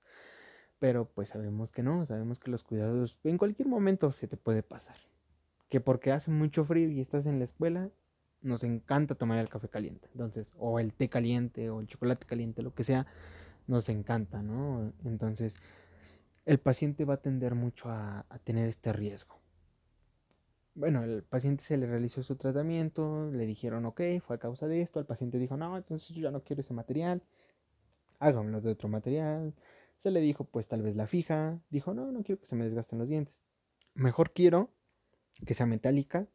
Pero 0.82 1.04
pues 1.04 1.28
sabemos 1.28 1.70
que 1.70 1.84
no, 1.84 2.04
sabemos 2.06 2.40
que 2.40 2.50
los 2.50 2.64
cuidados 2.64 3.16
en 3.22 3.38
cualquier 3.38 3.68
momento 3.68 4.10
se 4.10 4.26
te 4.26 4.36
puede 4.36 4.64
pasar. 4.64 4.96
Que 5.68 5.78
porque 5.80 6.10
hace 6.10 6.32
mucho 6.32 6.64
frío 6.64 6.90
y 6.90 7.00
estás 7.00 7.26
en 7.26 7.38
la 7.38 7.44
escuela, 7.44 7.88
nos 8.40 8.64
encanta 8.64 9.14
tomar 9.14 9.38
el 9.38 9.48
café 9.48 9.68
caliente. 9.68 10.08
Entonces, 10.10 10.52
o 10.58 10.80
el 10.80 10.92
té 10.92 11.08
caliente 11.08 11.70
o 11.70 11.78
el 11.78 11.86
chocolate 11.86 12.26
caliente, 12.26 12.62
lo 12.62 12.74
que 12.74 12.82
sea 12.82 13.06
nos 13.68 13.88
encanta, 13.90 14.42
¿no? 14.42 14.92
Entonces, 15.04 15.54
el 16.46 16.58
paciente 16.58 17.04
va 17.04 17.14
a 17.14 17.22
tender 17.22 17.54
mucho 17.54 17.88
a, 17.88 18.26
tener 18.42 18.68
este 18.68 18.92
riesgo. 18.92 19.38
Bueno, 20.74 21.04
el 21.04 21.22
paciente 21.22 21.62
se 21.62 21.76
le 21.76 21.86
realizó 21.86 22.24
su 22.24 22.34
tratamiento, 22.34 23.30
le 23.30 23.46
dijeron, 23.46 23.86
ok, 23.86 24.00
fue 24.20 24.34
a 24.34 24.40
causa 24.40 24.66
de 24.66 24.82
esto, 24.82 24.98
el 24.98 25.06
paciente 25.06 25.38
dijo, 25.38 25.56
no, 25.56 25.76
entonces 25.76 26.08
yo 26.08 26.22
ya 26.22 26.32
no 26.32 26.42
quiero 26.42 26.58
ese 26.58 26.74
material, 26.74 27.22
háganlo 28.18 28.60
de 28.60 28.72
otro 28.72 28.88
material. 28.88 29.54
Se 30.02 30.10
le 30.10 30.20
dijo, 30.20 30.42
pues 30.42 30.66
tal 30.66 30.82
vez 30.82 30.96
la 30.96 31.06
fija, 31.06 31.60
dijo, 31.70 31.94
no, 31.94 32.10
no 32.10 32.24
quiero 32.24 32.40
que 32.40 32.46
se 32.48 32.56
me 32.56 32.64
desgasten 32.64 32.98
los 32.98 33.06
dientes. 33.06 33.40
Mejor 33.94 34.32
quiero 34.32 34.68
que 35.46 35.54
sea 35.54 35.64
metálica 35.64 36.26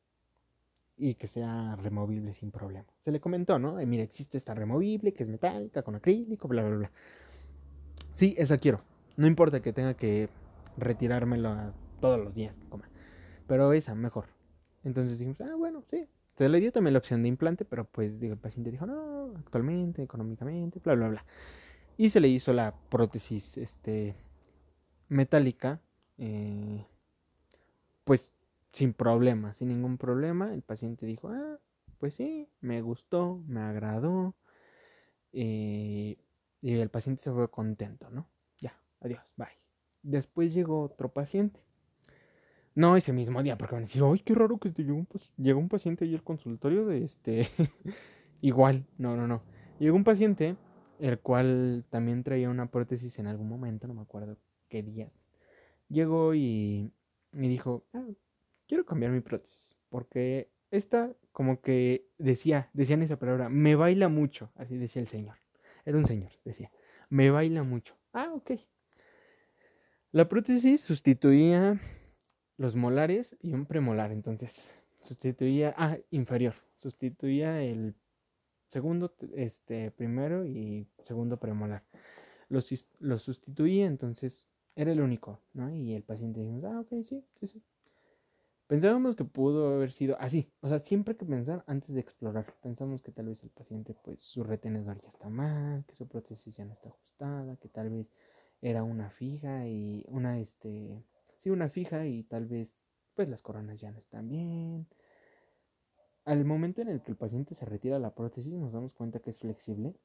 y 0.95 1.15
que 1.15 1.27
sea 1.27 1.75
removible 1.75 2.33
sin 2.33 2.49
problema. 2.49 2.87
Se 2.99 3.11
le 3.11 3.19
comentó, 3.19 3.59
¿no? 3.59 3.73
mira, 3.85 4.03
existe 4.03 4.37
esta 4.37 4.53
removible 4.53 5.11
que 5.11 5.23
es 5.23 5.29
metálica, 5.29 5.83
con 5.83 5.95
acrílico, 5.95 6.47
bla, 6.47 6.63
bla, 6.63 6.77
bla. 6.77 6.91
Sí, 8.13 8.35
esa 8.37 8.57
quiero. 8.57 8.85
No 9.17 9.27
importa 9.27 9.61
que 9.61 9.73
tenga 9.73 9.95
que 9.95 10.29
retirármelo 10.77 11.73
todos 11.99 12.23
los 12.23 12.33
días 12.33 12.55
que 12.55 12.69
coma. 12.69 12.89
Pero 13.47 13.73
esa, 13.73 13.95
mejor. 13.95 14.27
Entonces 14.85 15.19
dijimos, 15.19 15.41
ah, 15.41 15.55
bueno, 15.57 15.83
sí. 15.91 16.07
Se 16.37 16.47
le 16.47 16.61
dio 16.61 16.71
también 16.71 16.93
la 16.93 16.99
opción 16.99 17.21
de 17.21 17.27
implante, 17.27 17.65
pero 17.65 17.83
pues 17.83 18.21
digo, 18.21 18.31
el 18.31 18.39
paciente 18.39 18.71
dijo, 18.71 18.85
no, 18.85 19.33
actualmente, 19.35 20.03
económicamente, 20.03 20.79
bla, 20.79 20.95
bla, 20.95 21.09
bla. 21.09 21.25
Y 21.97 22.11
se 22.11 22.19
le 22.19 22.27
hizo 22.27 22.53
la 22.53 22.75
prótesis 22.89 23.57
este, 23.57 24.15
metálica, 25.09 25.81
eh, 26.17 26.85
pues 28.03 28.33
sin 28.71 28.93
problema, 28.93 29.53
sin 29.53 29.69
ningún 29.69 29.97
problema. 29.97 30.53
El 30.53 30.61
paciente 30.61 31.07
dijo, 31.07 31.29
ah, 31.29 31.59
pues 31.97 32.13
sí, 32.13 32.47
me 32.61 32.81
gustó, 32.81 33.43
me 33.47 33.61
agradó. 33.61 34.35
Eh, 35.33 36.17
y 36.61 36.73
el 36.73 36.89
paciente 36.89 37.23
se 37.23 37.31
fue 37.31 37.49
contento, 37.49 38.09
¿no? 38.11 38.27
Ya, 38.59 38.79
adiós, 39.01 39.21
bye. 39.35 39.47
Después 40.03 40.53
llegó 40.53 40.83
otro 40.83 41.11
paciente. 41.11 41.61
No 42.75 42.95
ese 42.95 43.11
mismo 43.11 43.41
día, 43.41 43.57
porque 43.57 43.73
van 43.73 43.83
a 43.83 43.87
decir, 43.87 44.03
ay, 44.05 44.19
qué 44.19 44.35
raro 44.35 44.59
que 44.59 44.69
llegó 44.69 44.93
un, 44.93 45.07
llegó 45.37 45.59
un 45.59 45.67
paciente 45.69 46.05
ahí 46.05 46.13
al 46.13 46.23
consultorio 46.23 46.85
de 46.85 47.03
este. 47.03 47.47
Igual, 48.41 48.85
no, 48.99 49.17
no, 49.17 49.27
no. 49.27 49.41
Llegó 49.79 49.95
un 49.95 50.03
paciente, 50.03 50.55
el 50.99 51.19
cual 51.19 51.85
también 51.89 52.23
traía 52.23 52.49
una 52.49 52.69
prótesis 52.71 53.19
en 53.19 53.27
algún 53.27 53.49
momento, 53.49 53.87
no 53.87 53.93
me 53.93 54.01
acuerdo 54.01 54.37
qué 54.69 54.83
días. 54.83 55.17
Llegó 55.89 56.33
y 56.33 56.91
me 57.31 57.47
dijo, 57.47 57.85
ah, 57.93 58.05
quiero 58.67 58.85
cambiar 58.85 59.11
mi 59.11 59.21
prótesis, 59.21 59.77
porque 59.89 60.49
esta 60.71 61.13
como 61.31 61.61
que 61.61 62.07
decía, 62.17 62.69
decían 62.73 63.03
esa 63.03 63.19
palabra, 63.19 63.47
me 63.47 63.75
baila 63.75 64.09
mucho, 64.09 64.51
así 64.55 64.75
decía 64.75 65.03
el 65.03 65.07
señor. 65.07 65.37
Era 65.85 65.97
un 65.97 66.05
señor, 66.05 66.31
decía, 66.43 66.71
me 67.09 67.29
baila 67.29 67.61
mucho. 67.61 67.95
Ah, 68.11 68.31
ok. 68.33 68.53
La 70.11 70.27
prótesis 70.27 70.81
sustituía 70.81 71.79
los 72.57 72.75
molares 72.75 73.37
y 73.39 73.53
un 73.53 73.67
premolar, 73.67 74.11
entonces 74.11 74.73
sustituía, 74.99 75.75
ah, 75.77 75.97
inferior, 76.09 76.55
sustituía 76.73 77.61
el 77.61 77.93
segundo, 78.67 79.15
este, 79.35 79.91
primero 79.91 80.45
y 80.45 80.87
segundo 81.01 81.37
premolar. 81.37 81.83
Los, 82.49 82.71
los 82.99 83.23
sustituía, 83.23 83.85
entonces 83.85 84.47
era 84.75 84.91
el 84.91 85.01
único, 85.01 85.39
¿no? 85.53 85.73
Y 85.73 85.93
el 85.93 86.03
paciente 86.03 86.39
dijo, 86.41 86.65
ah, 86.67 86.79
ok, 86.81 87.03
sí, 87.03 87.25
sí, 87.39 87.47
sí. 87.47 87.63
Pensábamos 88.67 89.15
que 89.15 89.23
pudo 89.23 89.73
haber 89.73 89.91
sido 89.91 90.17
así, 90.19 90.51
o 90.59 90.67
sea, 90.67 90.79
siempre 90.79 91.15
que 91.15 91.25
pensar 91.25 91.63
antes 91.67 91.95
de 91.95 92.01
explorar. 92.01 92.53
Pensamos 92.61 93.01
que 93.01 93.13
tal 93.13 93.27
vez 93.27 93.41
el 93.43 93.49
paciente, 93.49 93.95
pues 94.03 94.21
su 94.21 94.43
retenedor 94.43 94.99
ya 94.99 95.07
está 95.07 95.29
mal, 95.29 95.85
que 95.85 95.95
su 95.95 96.05
prótesis 96.07 96.53
ya 96.53 96.65
no 96.65 96.73
está 96.73 96.89
ajustada, 96.89 97.55
que 97.55 97.69
tal 97.69 97.89
vez 97.89 98.11
era 98.61 98.83
una 98.83 99.09
fija 99.09 99.65
y 99.67 100.03
una, 100.09 100.39
este, 100.39 101.01
sí, 101.37 101.49
una 101.49 101.69
fija 101.69 102.07
y 102.07 102.23
tal 102.23 102.45
vez, 102.45 102.83
pues 103.15 103.29
las 103.29 103.41
coronas 103.41 103.79
ya 103.79 103.89
no 103.91 103.99
están 103.99 104.27
bien. 104.27 104.87
Al 106.27 106.43
momento 106.43 106.81
en 106.81 106.89
el 106.89 107.01
que 107.01 107.11
el 107.11 107.15
paciente 107.15 107.55
se 107.55 107.63
retira 107.63 107.99
la 107.99 108.13
prótesis, 108.13 108.51
nos 108.53 108.73
damos 108.73 108.93
cuenta 108.93 109.19
que 109.21 109.29
es 109.29 109.37
flexible 109.37 109.95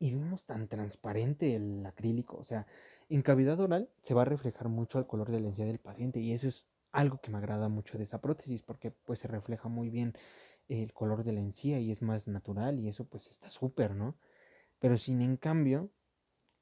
y 0.00 0.10
vemos 0.10 0.46
tan 0.46 0.66
transparente 0.66 1.54
el 1.54 1.86
acrílico, 1.86 2.36
o 2.36 2.42
sea, 2.42 2.66
en 3.08 3.22
cavidad 3.22 3.60
oral 3.60 3.88
se 4.02 4.14
va 4.14 4.22
a 4.22 4.24
reflejar 4.24 4.68
mucho 4.68 4.98
al 4.98 5.06
color 5.06 5.30
de 5.30 5.38
la 5.38 5.46
encía 5.46 5.64
del 5.64 5.78
paciente 5.78 6.18
y 6.18 6.32
eso 6.32 6.48
es 6.48 6.68
algo 6.90 7.20
que 7.20 7.30
me 7.30 7.38
agrada 7.38 7.68
mucho 7.68 7.98
de 7.98 8.02
esa 8.02 8.20
prótesis 8.20 8.62
porque 8.62 8.90
pues 8.90 9.20
se 9.20 9.28
refleja 9.28 9.68
muy 9.68 9.90
bien 9.90 10.14
el 10.66 10.92
color 10.92 11.22
de 11.22 11.34
la 11.34 11.40
encía 11.40 11.78
y 11.78 11.92
es 11.92 12.02
más 12.02 12.26
natural 12.26 12.80
y 12.80 12.88
eso 12.88 13.04
pues 13.04 13.28
está 13.28 13.48
súper, 13.48 13.94
¿no? 13.94 14.16
Pero 14.80 14.98
sin 14.98 15.20
en 15.20 15.36
cambio 15.36 15.88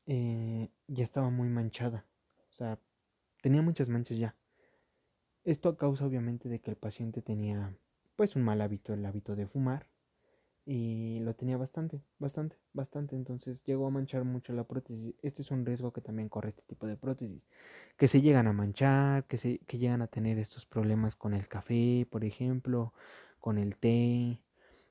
eh, 0.05 0.69
ya 0.87 1.03
estaba 1.03 1.31
muy 1.31 1.49
manchada, 1.49 2.05
o 2.51 2.53
sea, 2.53 2.79
tenía 3.41 3.63
muchas 3.63 3.89
manchas 3.89 4.19
ya. 4.19 4.37
Esto 5.45 5.71
a 5.71 5.79
causa 5.79 6.05
obviamente 6.05 6.51
de 6.51 6.61
que 6.61 6.71
el 6.71 6.77
paciente 6.77 7.23
tenía 7.23 7.75
pues 8.19 8.35
un 8.35 8.43
mal 8.43 8.61
hábito, 8.61 8.95
el 8.95 9.07
hábito 9.07 9.37
de 9.37 9.47
fumar 9.47 9.87
y 10.67 11.21
lo 11.21 11.37
tenía 11.37 11.57
bastante, 11.57 12.03
bastante, 12.19 12.57
bastante. 12.73 13.15
Entonces 13.15 13.63
llegó 13.63 13.87
a 13.87 13.91
manchar 13.91 14.25
mucho 14.25 14.53
la 14.53 14.65
prótesis. 14.65 15.15
Este 15.23 15.43
es 15.43 15.53
un 15.53 15.65
riesgo 15.65 15.93
que 15.93 16.01
también 16.01 16.29
corre 16.29 16.49
este 16.49 16.63
tipo 16.63 16.89
de 16.89 16.97
prótesis. 16.97 17.49
Que 17.97 18.09
se 18.09 18.21
llegan 18.21 18.49
a 18.49 18.53
manchar, 18.53 19.25
que, 19.29 19.39
se, 19.39 19.61
que 19.61 19.79
llegan 19.79 20.03
a 20.03 20.09
tener 20.09 20.37
estos 20.37 20.67
problemas 20.67 21.15
con 21.15 21.33
el 21.33 21.47
café, 21.47 22.09
por 22.11 22.25
ejemplo, 22.25 22.93
con 23.39 23.57
el 23.57 23.77
té, 23.77 24.43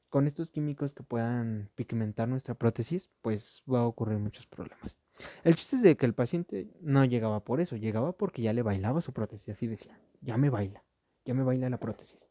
con 0.08 0.26
estos 0.26 0.50
químicos 0.50 0.94
que 0.94 1.04
puedan 1.04 1.70
pigmentar 1.76 2.30
nuestra 2.30 2.56
prótesis, 2.56 3.10
pues 3.22 3.62
va 3.70 3.82
a 3.82 3.88
ocurrir 3.88 4.20
muchos 4.20 4.48
problemas. 4.48 4.98
El 5.44 5.56
chiste 5.58 5.76
es 5.76 5.82
de 5.82 5.98
que 5.98 6.06
el 6.06 6.14
paciente 6.14 6.70
no 6.80 7.04
llegaba 7.04 7.44
por 7.44 7.60
eso, 7.60 7.76
llegaba 7.76 8.14
porque 8.14 8.42
ya 8.42 8.54
le 8.54 8.62
bailaba 8.62 9.02
su 9.02 9.12
prótesis, 9.12 9.50
así 9.50 9.68
decía, 9.68 10.00
ya 10.22 10.38
me 10.38 10.50
baila, 10.50 10.86
ya 11.26 11.34
me 11.34 11.44
baila 11.44 11.70
la 11.70 11.78
prótesis. 11.78 12.30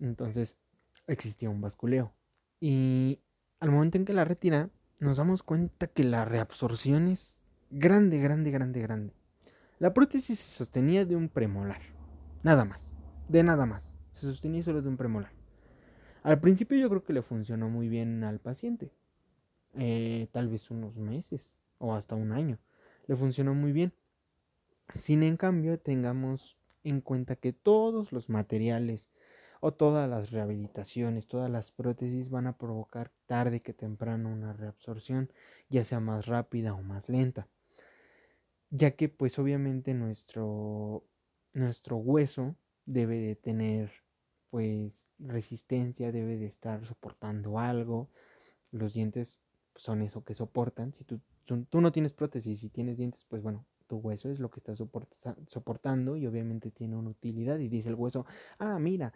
Entonces 0.00 0.56
existía 1.06 1.50
un 1.50 1.60
basculeo 1.60 2.12
y 2.60 3.20
al 3.58 3.70
momento 3.70 3.98
en 3.98 4.04
que 4.04 4.12
la 4.12 4.24
retira, 4.24 4.70
nos 4.98 5.16
damos 5.16 5.42
cuenta 5.42 5.86
que 5.86 6.04
la 6.04 6.24
reabsorción 6.24 7.08
es 7.08 7.40
grande, 7.70 8.18
grande, 8.18 8.50
grande, 8.50 8.80
grande. 8.80 9.14
La 9.78 9.94
prótesis 9.94 10.38
se 10.38 10.50
sostenía 10.58 11.06
de 11.06 11.16
un 11.16 11.28
premolar. 11.28 11.80
Nada 12.42 12.64
más. 12.66 12.92
De 13.28 13.42
nada 13.42 13.64
más. 13.64 13.94
Se 14.12 14.26
sostenía 14.26 14.62
solo 14.62 14.82
de 14.82 14.88
un 14.88 14.98
premolar. 14.98 15.32
Al 16.22 16.38
principio 16.40 16.76
yo 16.76 16.90
creo 16.90 17.04
que 17.04 17.14
le 17.14 17.22
funcionó 17.22 17.70
muy 17.70 17.88
bien 17.88 18.24
al 18.24 18.40
paciente. 18.40 18.92
Eh, 19.74 20.28
tal 20.32 20.48
vez 20.48 20.70
unos 20.70 20.98
meses 20.98 21.54
o 21.78 21.94
hasta 21.94 22.14
un 22.14 22.32
año. 22.32 22.58
Le 23.06 23.16
funcionó 23.16 23.54
muy 23.54 23.72
bien. 23.72 23.94
Sin 24.94 25.22
en 25.22 25.38
cambio 25.38 25.78
tengamos 25.78 26.58
en 26.84 27.00
cuenta 27.00 27.36
que 27.36 27.52
todos 27.54 28.12
los 28.12 28.28
materiales 28.28 29.08
o 29.60 29.72
todas 29.72 30.08
las 30.08 30.30
rehabilitaciones, 30.30 31.26
todas 31.26 31.50
las 31.50 31.70
prótesis 31.70 32.30
van 32.30 32.46
a 32.46 32.56
provocar 32.56 33.12
tarde 33.26 33.60
que 33.60 33.74
temprano 33.74 34.30
una 34.30 34.52
reabsorción, 34.54 35.30
ya 35.68 35.84
sea 35.84 36.00
más 36.00 36.26
rápida 36.26 36.74
o 36.74 36.82
más 36.82 37.08
lenta. 37.08 37.46
Ya 38.70 38.92
que 38.92 39.08
pues 39.08 39.38
obviamente 39.38 39.94
nuestro, 39.94 41.04
nuestro 41.52 41.96
hueso 41.96 42.56
debe 42.86 43.18
de 43.18 43.36
tener 43.36 43.90
pues 44.48 45.10
resistencia, 45.18 46.10
debe 46.10 46.36
de 46.38 46.46
estar 46.46 46.84
soportando 46.86 47.58
algo. 47.58 48.08
Los 48.72 48.94
dientes 48.94 49.36
son 49.76 50.02
eso 50.02 50.24
que 50.24 50.34
soportan. 50.34 50.92
Si 50.94 51.04
tú, 51.04 51.20
tú 51.68 51.80
no 51.80 51.92
tienes 51.92 52.12
prótesis 52.12 52.62
y 52.64 52.70
tienes 52.70 52.96
dientes, 52.96 53.24
pues 53.28 53.42
bueno, 53.42 53.66
tu 53.90 53.96
hueso 53.96 54.30
es 54.30 54.38
lo 54.38 54.50
que 54.50 54.60
está 54.60 54.74
soportando 55.48 56.16
y 56.16 56.26
obviamente 56.26 56.70
tiene 56.70 56.96
una 56.96 57.10
utilidad 57.10 57.58
y 57.58 57.68
dice 57.68 57.88
el 57.88 57.96
hueso, 57.96 58.24
ah, 58.60 58.78
mira, 58.78 59.12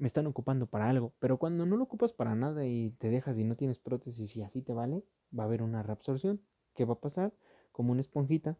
me 0.00 0.06
están 0.06 0.26
ocupando 0.26 0.66
para 0.66 0.88
algo. 0.88 1.12
Pero 1.18 1.38
cuando 1.38 1.66
no 1.66 1.76
lo 1.76 1.84
ocupas 1.84 2.12
para 2.12 2.34
nada 2.34 2.66
y 2.66 2.90
te 2.98 3.10
dejas 3.10 3.38
y 3.38 3.44
no 3.44 3.54
tienes 3.54 3.78
prótesis 3.78 4.34
y 4.34 4.42
así 4.42 4.62
te 4.62 4.72
vale, 4.72 5.04
va 5.38 5.44
a 5.44 5.46
haber 5.46 5.62
una 5.62 5.82
reabsorción. 5.82 6.40
¿Qué 6.74 6.86
va 6.86 6.94
a 6.94 7.00
pasar? 7.00 7.34
Como 7.70 7.92
una 7.92 8.00
esponjita. 8.00 8.56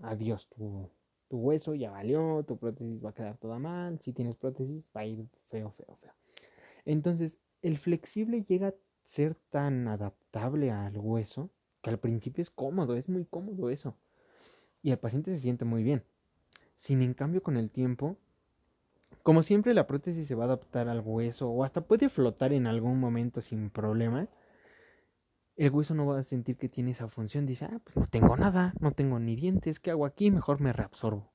Adiós, 0.00 0.48
tu, 0.48 0.90
tu 1.28 1.36
hueso 1.36 1.74
ya 1.74 1.90
valió, 1.90 2.42
tu 2.44 2.56
prótesis 2.56 3.04
va 3.04 3.10
a 3.10 3.14
quedar 3.14 3.36
toda 3.36 3.58
mal. 3.58 4.00
Si 4.00 4.14
tienes 4.14 4.34
prótesis, 4.36 4.88
va 4.96 5.02
a 5.02 5.06
ir 5.06 5.28
feo, 5.48 5.72
feo, 5.72 5.96
feo. 6.00 6.12
Entonces, 6.86 7.38
el 7.60 7.76
flexible 7.76 8.42
llega 8.44 8.68
a 8.68 8.74
ser 9.04 9.34
tan 9.34 9.88
adaptable 9.88 10.70
al 10.70 10.96
hueso 10.98 11.50
que 11.82 11.90
al 11.90 11.98
principio 11.98 12.40
es 12.40 12.50
cómodo, 12.50 12.96
es 12.96 13.10
muy 13.10 13.26
cómodo 13.26 13.68
eso. 13.68 13.94
Y 14.82 14.90
el 14.90 14.98
paciente 14.98 15.32
se 15.32 15.38
siente 15.38 15.66
muy 15.66 15.82
bien. 15.82 16.02
Sin 16.76 17.02
en 17.02 17.12
cambio, 17.12 17.42
con 17.42 17.58
el 17.58 17.70
tiempo, 17.70 18.16
como 19.22 19.42
siempre 19.42 19.74
la 19.74 19.86
prótesis 19.86 20.26
se 20.26 20.34
va 20.34 20.44
a 20.44 20.46
adaptar 20.46 20.88
al 20.88 21.02
hueso 21.04 21.50
o 21.50 21.64
hasta 21.64 21.82
puede 21.82 22.08
flotar 22.08 22.52
en 22.52 22.66
algún 22.66 22.98
momento 22.98 23.40
sin 23.40 23.70
problema, 23.70 24.28
el 25.56 25.70
hueso 25.70 25.94
no 25.94 26.06
va 26.06 26.20
a 26.20 26.24
sentir 26.24 26.56
que 26.56 26.68
tiene 26.68 26.92
esa 26.92 27.08
función. 27.08 27.44
Dice, 27.44 27.66
ah, 27.66 27.80
pues 27.84 27.96
no 27.96 28.06
tengo 28.06 28.36
nada, 28.36 28.72
no 28.80 28.92
tengo 28.92 29.18
ni 29.18 29.36
dientes, 29.36 29.80
¿qué 29.80 29.90
hago 29.90 30.06
aquí? 30.06 30.30
Mejor 30.30 30.60
me 30.60 30.72
reabsorbo. 30.72 31.30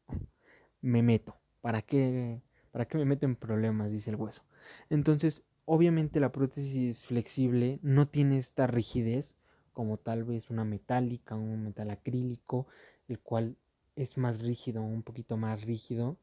Me 0.82 1.04
meto. 1.04 1.36
¿Para 1.62 1.82
qué, 1.82 2.42
¿Para 2.72 2.86
qué 2.86 2.98
me 2.98 3.06
meto 3.06 3.26
en 3.26 3.36
problemas? 3.36 3.92
Dice 3.92 4.10
el 4.10 4.16
hueso. 4.16 4.44
Entonces, 4.90 5.44
obviamente 5.66 6.20
la 6.20 6.32
prótesis 6.32 7.06
flexible 7.06 7.80
no 7.84 8.08
tiene 8.08 8.38
esta 8.38 8.66
rigidez 8.66 9.36
como 9.72 9.98
tal 9.98 10.24
vez 10.24 10.50
una 10.50 10.66
metálica, 10.66 11.36
un 11.36 11.64
metal 11.64 11.92
acrílico, 11.92 12.68
el 13.08 13.20
cual 13.20 13.58
es 13.96 14.18
más 14.18 14.42
rígido, 14.42 14.82
un 14.82 15.04
poquito 15.04 15.38
más 15.38 15.62
rígido 15.62 16.18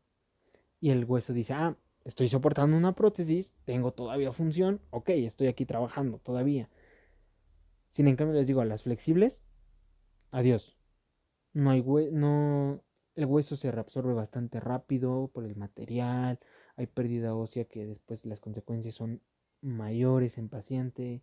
y 0.80 0.90
el 0.90 1.04
hueso 1.04 1.32
dice, 1.32 1.52
ah, 1.52 1.76
estoy 2.04 2.28
soportando 2.28 2.76
una 2.76 2.94
prótesis, 2.94 3.54
tengo 3.64 3.92
todavía 3.92 4.32
función, 4.32 4.80
ok, 4.90 5.10
estoy 5.10 5.48
aquí 5.48 5.66
trabajando 5.66 6.18
todavía. 6.18 6.68
Sin 7.88 8.08
en 8.08 8.16
cambio 8.16 8.36
les 8.36 8.46
digo, 8.46 8.60
a 8.60 8.64
las 8.64 8.82
flexibles, 8.82 9.42
adiós. 10.30 10.76
No 11.52 11.70
hay 11.70 11.82
no, 12.12 12.82
el 13.16 13.26
hueso 13.26 13.56
se 13.56 13.70
reabsorbe 13.72 14.14
bastante 14.14 14.60
rápido 14.60 15.30
por 15.34 15.44
el 15.44 15.56
material, 15.56 16.38
hay 16.76 16.86
pérdida 16.86 17.34
ósea 17.34 17.64
que 17.64 17.86
después 17.86 18.24
las 18.24 18.40
consecuencias 18.40 18.94
son 18.94 19.20
mayores 19.60 20.38
en 20.38 20.48
paciente. 20.48 21.22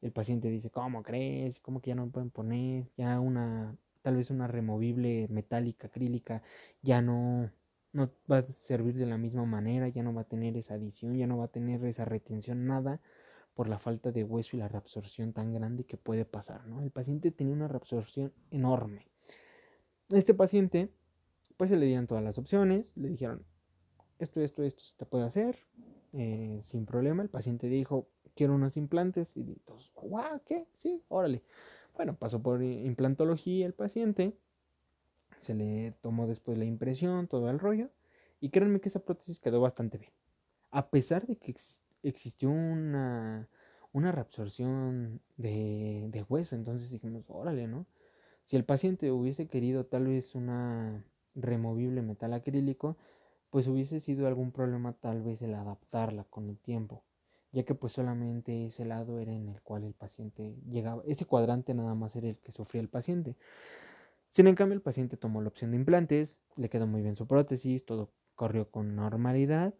El 0.00 0.12
paciente 0.12 0.48
dice, 0.48 0.70
¿cómo 0.70 1.02
crees? 1.02 1.60
¿Cómo 1.60 1.80
que 1.80 1.88
ya 1.90 1.94
no 1.94 2.06
me 2.06 2.12
pueden 2.12 2.30
poner? 2.30 2.90
Ya 2.96 3.20
una, 3.20 3.76
tal 4.02 4.16
vez 4.16 4.30
una 4.30 4.46
removible 4.46 5.28
metálica, 5.28 5.88
acrílica, 5.88 6.42
ya 6.82 7.02
no, 7.02 7.50
no 7.92 8.10
va 8.30 8.38
a 8.38 8.42
servir 8.42 8.94
de 8.94 9.06
la 9.06 9.18
misma 9.18 9.44
manera, 9.44 9.88
ya 9.88 10.02
no 10.02 10.14
va 10.14 10.22
a 10.22 10.28
tener 10.28 10.56
esa 10.56 10.74
adición, 10.74 11.16
ya 11.16 11.26
no 11.26 11.38
va 11.38 11.46
a 11.46 11.48
tener 11.48 11.84
esa 11.84 12.04
retención, 12.04 12.66
nada 12.66 13.00
por 13.54 13.68
la 13.68 13.78
falta 13.78 14.12
de 14.12 14.22
hueso 14.22 14.56
y 14.56 14.60
la 14.60 14.68
reabsorción 14.68 15.32
tan 15.32 15.52
grande 15.52 15.84
que 15.84 15.96
puede 15.96 16.24
pasar, 16.24 16.66
¿no? 16.66 16.80
El 16.80 16.90
paciente 16.90 17.30
tenía 17.30 17.54
una 17.54 17.66
reabsorción 17.66 18.32
enorme. 18.50 19.08
Este 20.10 20.32
paciente, 20.32 20.90
pues 21.56 21.70
se 21.70 21.76
le 21.76 21.86
dieron 21.86 22.06
todas 22.06 22.22
las 22.22 22.38
opciones, 22.38 22.92
le 22.96 23.08
dijeron, 23.08 23.44
esto, 24.18 24.40
esto, 24.40 24.62
esto 24.62 24.84
se 24.84 24.96
te 24.96 25.06
puede 25.06 25.24
hacer, 25.24 25.58
eh, 26.12 26.60
sin 26.62 26.86
problema. 26.86 27.22
El 27.22 27.30
paciente 27.30 27.68
dijo, 27.68 28.08
quiero 28.34 28.54
unos 28.54 28.76
implantes, 28.76 29.36
y 29.36 29.42
todos, 29.66 29.92
guau, 29.94 30.40
¿qué? 30.46 30.66
Sí, 30.74 31.02
órale. 31.08 31.42
Bueno, 31.96 32.16
pasó 32.16 32.40
por 32.40 32.62
implantología 32.62 33.66
el 33.66 33.74
paciente, 33.74 34.38
se 35.40 35.54
le 35.54 35.92
tomó 36.00 36.26
después 36.26 36.58
la 36.58 36.64
impresión, 36.64 37.28
todo 37.28 37.50
el 37.50 37.58
rollo. 37.58 37.90
Y 38.40 38.50
créanme 38.50 38.80
que 38.80 38.88
esa 38.88 39.00
prótesis 39.00 39.40
quedó 39.40 39.60
bastante 39.60 39.98
bien. 39.98 40.12
A 40.70 40.90
pesar 40.90 41.26
de 41.26 41.36
que 41.36 41.54
existió 42.02 42.50
una, 42.50 43.48
una 43.92 44.12
reabsorción 44.12 45.20
de, 45.36 46.08
de, 46.10 46.22
hueso, 46.28 46.54
entonces 46.54 46.90
dijimos, 46.90 47.24
órale, 47.28 47.66
¿no? 47.66 47.86
Si 48.44 48.56
el 48.56 48.64
paciente 48.64 49.10
hubiese 49.10 49.46
querido 49.46 49.86
tal 49.86 50.06
vez 50.06 50.34
una 50.34 51.04
removible 51.34 52.02
metal 52.02 52.32
acrílico, 52.32 52.96
pues 53.50 53.66
hubiese 53.66 54.00
sido 54.00 54.26
algún 54.26 54.52
problema 54.52 54.92
tal 54.92 55.22
vez 55.22 55.42
el 55.42 55.54
adaptarla 55.54 56.24
con 56.24 56.48
el 56.48 56.58
tiempo, 56.58 57.02
ya 57.52 57.64
que 57.64 57.74
pues 57.74 57.94
solamente 57.94 58.66
ese 58.66 58.84
lado 58.84 59.18
era 59.18 59.32
en 59.32 59.48
el 59.48 59.60
cual 59.62 59.84
el 59.84 59.94
paciente 59.94 60.54
llegaba, 60.68 61.02
ese 61.06 61.24
cuadrante 61.24 61.74
nada 61.74 61.94
más 61.94 62.14
era 62.16 62.28
el 62.28 62.36
que 62.36 62.52
sufría 62.52 62.82
el 62.82 62.88
paciente. 62.88 63.36
Sin 64.30 64.46
en 64.46 64.54
cambio 64.54 64.74
el 64.74 64.82
paciente 64.82 65.16
tomó 65.16 65.40
la 65.40 65.48
opción 65.48 65.70
de 65.70 65.76
implantes, 65.76 66.38
le 66.56 66.68
quedó 66.68 66.86
muy 66.86 67.02
bien 67.02 67.16
su 67.16 67.26
prótesis, 67.26 67.84
todo 67.84 68.12
corrió 68.34 68.70
con 68.70 68.94
normalidad, 68.94 69.74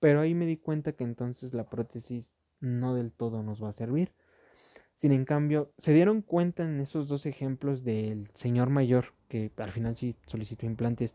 pero 0.00 0.20
ahí 0.20 0.34
me 0.34 0.46
di 0.46 0.56
cuenta 0.56 0.92
que 0.92 1.04
entonces 1.04 1.54
la 1.54 1.68
prótesis 1.68 2.34
no 2.60 2.94
del 2.94 3.12
todo 3.12 3.42
nos 3.42 3.62
va 3.62 3.68
a 3.68 3.72
servir. 3.72 4.12
Sin 4.94 5.12
en 5.12 5.24
cambio, 5.24 5.72
se 5.78 5.94
dieron 5.94 6.20
cuenta 6.22 6.64
en 6.64 6.80
esos 6.80 7.08
dos 7.08 7.24
ejemplos 7.24 7.84
del 7.84 8.28
señor 8.34 8.70
mayor, 8.70 9.14
que 9.28 9.50
al 9.56 9.70
final 9.70 9.96
sí 9.96 10.16
solicitó 10.26 10.66
implantes, 10.66 11.14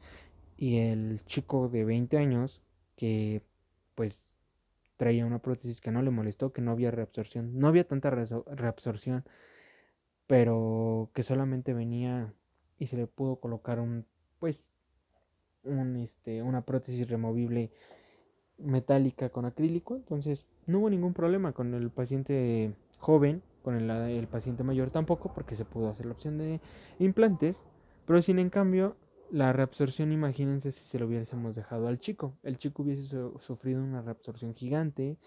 y 0.57 0.77
el 0.77 1.23
chico 1.25 1.69
de 1.69 1.83
20 1.83 2.17
años, 2.17 2.61
que 2.95 3.43
pues 3.93 4.33
traía 4.97 5.25
una 5.25 5.39
prótesis 5.39 5.81
que 5.81 5.91
no 5.91 6.01
le 6.01 6.11
molestó, 6.11 6.53
que 6.53 6.61
no 6.61 6.71
había 6.71 6.91
reabsorción, 6.91 7.59
no 7.59 7.67
había 7.67 7.87
tanta 7.87 8.09
reabsorción, 8.09 9.25
pero 10.27 11.11
que 11.13 11.23
solamente 11.23 11.73
venía 11.73 12.33
y 12.79 12.87
se 12.87 12.97
le 12.97 13.07
pudo 13.07 13.37
colocar 13.37 13.79
un, 13.79 14.05
pues, 14.39 14.71
un, 15.63 15.95
este, 15.97 16.41
una 16.41 16.61
prótesis 16.61 17.09
removible 17.09 17.71
metálica 18.57 19.29
con 19.29 19.45
acrílico, 19.45 19.95
entonces 19.95 20.45
no 20.65 20.79
hubo 20.79 20.89
ningún 20.89 21.13
problema 21.13 21.51
con 21.51 21.73
el 21.73 21.89
paciente 21.89 22.73
joven, 22.99 23.41
con 23.63 23.75
el, 23.75 23.89
el 23.89 24.27
paciente 24.27 24.63
mayor 24.63 24.91
tampoco, 24.91 25.33
porque 25.33 25.55
se 25.55 25.65
pudo 25.65 25.89
hacer 25.89 26.05
la 26.05 26.13
opción 26.13 26.37
de 26.37 26.61
implantes, 26.99 27.63
pero 28.05 28.21
sin 28.21 28.39
en 28.39 28.49
cambio 28.49 28.95
la 29.31 29.51
reabsorción, 29.53 30.11
imagínense 30.11 30.71
si 30.71 30.85
se 30.85 30.99
lo 30.99 31.07
hubiésemos 31.07 31.55
dejado 31.55 31.87
al 31.87 31.99
chico. 31.99 32.37
El 32.43 32.57
chico 32.57 32.83
hubiese 32.83 33.03
sufrido 33.39 33.83
una 33.83 34.01
reabsorción 34.01 34.53
gigante. 34.53 35.17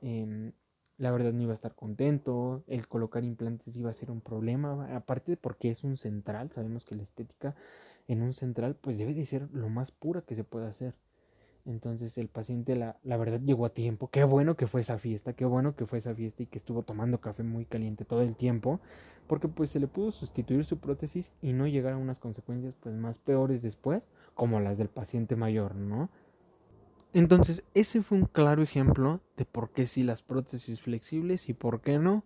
Em, 0.00 0.52
la 0.98 1.10
verdad 1.10 1.32
no 1.32 1.42
iba 1.42 1.52
a 1.52 1.54
estar 1.54 1.74
contento. 1.74 2.62
El 2.66 2.88
colocar 2.88 3.24
implantes 3.24 3.76
iba 3.76 3.90
a 3.90 3.94
ser 3.94 4.10
un 4.10 4.20
problema. 4.20 4.94
Aparte 4.94 5.36
porque 5.36 5.70
es 5.70 5.84
un 5.84 5.96
central. 5.96 6.50
Sabemos 6.52 6.84
que 6.84 6.94
la 6.94 7.02
estética 7.02 7.54
en 8.08 8.22
un 8.22 8.34
central 8.34 8.76
pues 8.80 8.98
debe 8.98 9.14
de 9.14 9.26
ser 9.26 9.48
lo 9.52 9.68
más 9.68 9.90
pura 9.90 10.22
que 10.22 10.34
se 10.34 10.44
pueda 10.44 10.68
hacer. 10.68 10.94
Entonces 11.64 12.18
el 12.18 12.28
paciente 12.28 12.74
la, 12.74 12.98
la, 13.04 13.16
verdad 13.16 13.40
llegó 13.40 13.66
a 13.66 13.70
tiempo. 13.70 14.08
Qué 14.08 14.24
bueno 14.24 14.56
que 14.56 14.66
fue 14.66 14.80
esa 14.80 14.98
fiesta, 14.98 15.32
qué 15.34 15.44
bueno 15.44 15.76
que 15.76 15.86
fue 15.86 15.98
esa 15.98 16.14
fiesta 16.14 16.42
y 16.42 16.46
que 16.46 16.58
estuvo 16.58 16.82
tomando 16.82 17.20
café 17.20 17.44
muy 17.44 17.64
caliente 17.66 18.04
todo 18.04 18.22
el 18.22 18.34
tiempo. 18.34 18.80
Porque 19.28 19.46
pues 19.48 19.70
se 19.70 19.78
le 19.78 19.86
pudo 19.86 20.10
sustituir 20.10 20.64
su 20.64 20.78
prótesis 20.78 21.30
y 21.40 21.52
no 21.52 21.66
llegar 21.68 21.92
a 21.92 21.98
unas 21.98 22.18
consecuencias 22.18 22.74
pues 22.80 22.94
más 22.96 23.18
peores 23.18 23.62
después, 23.62 24.08
como 24.34 24.58
las 24.60 24.78
del 24.78 24.88
paciente 24.88 25.36
mayor, 25.36 25.76
¿no? 25.76 26.10
Entonces 27.14 27.62
ese 27.74 28.02
fue 28.02 28.18
un 28.18 28.24
claro 28.24 28.62
ejemplo 28.62 29.20
de 29.36 29.44
por 29.44 29.70
qué 29.70 29.86
sí 29.86 30.02
las 30.02 30.22
prótesis 30.22 30.80
flexibles 30.80 31.48
y 31.48 31.54
por 31.54 31.80
qué 31.82 31.98
no. 31.98 32.24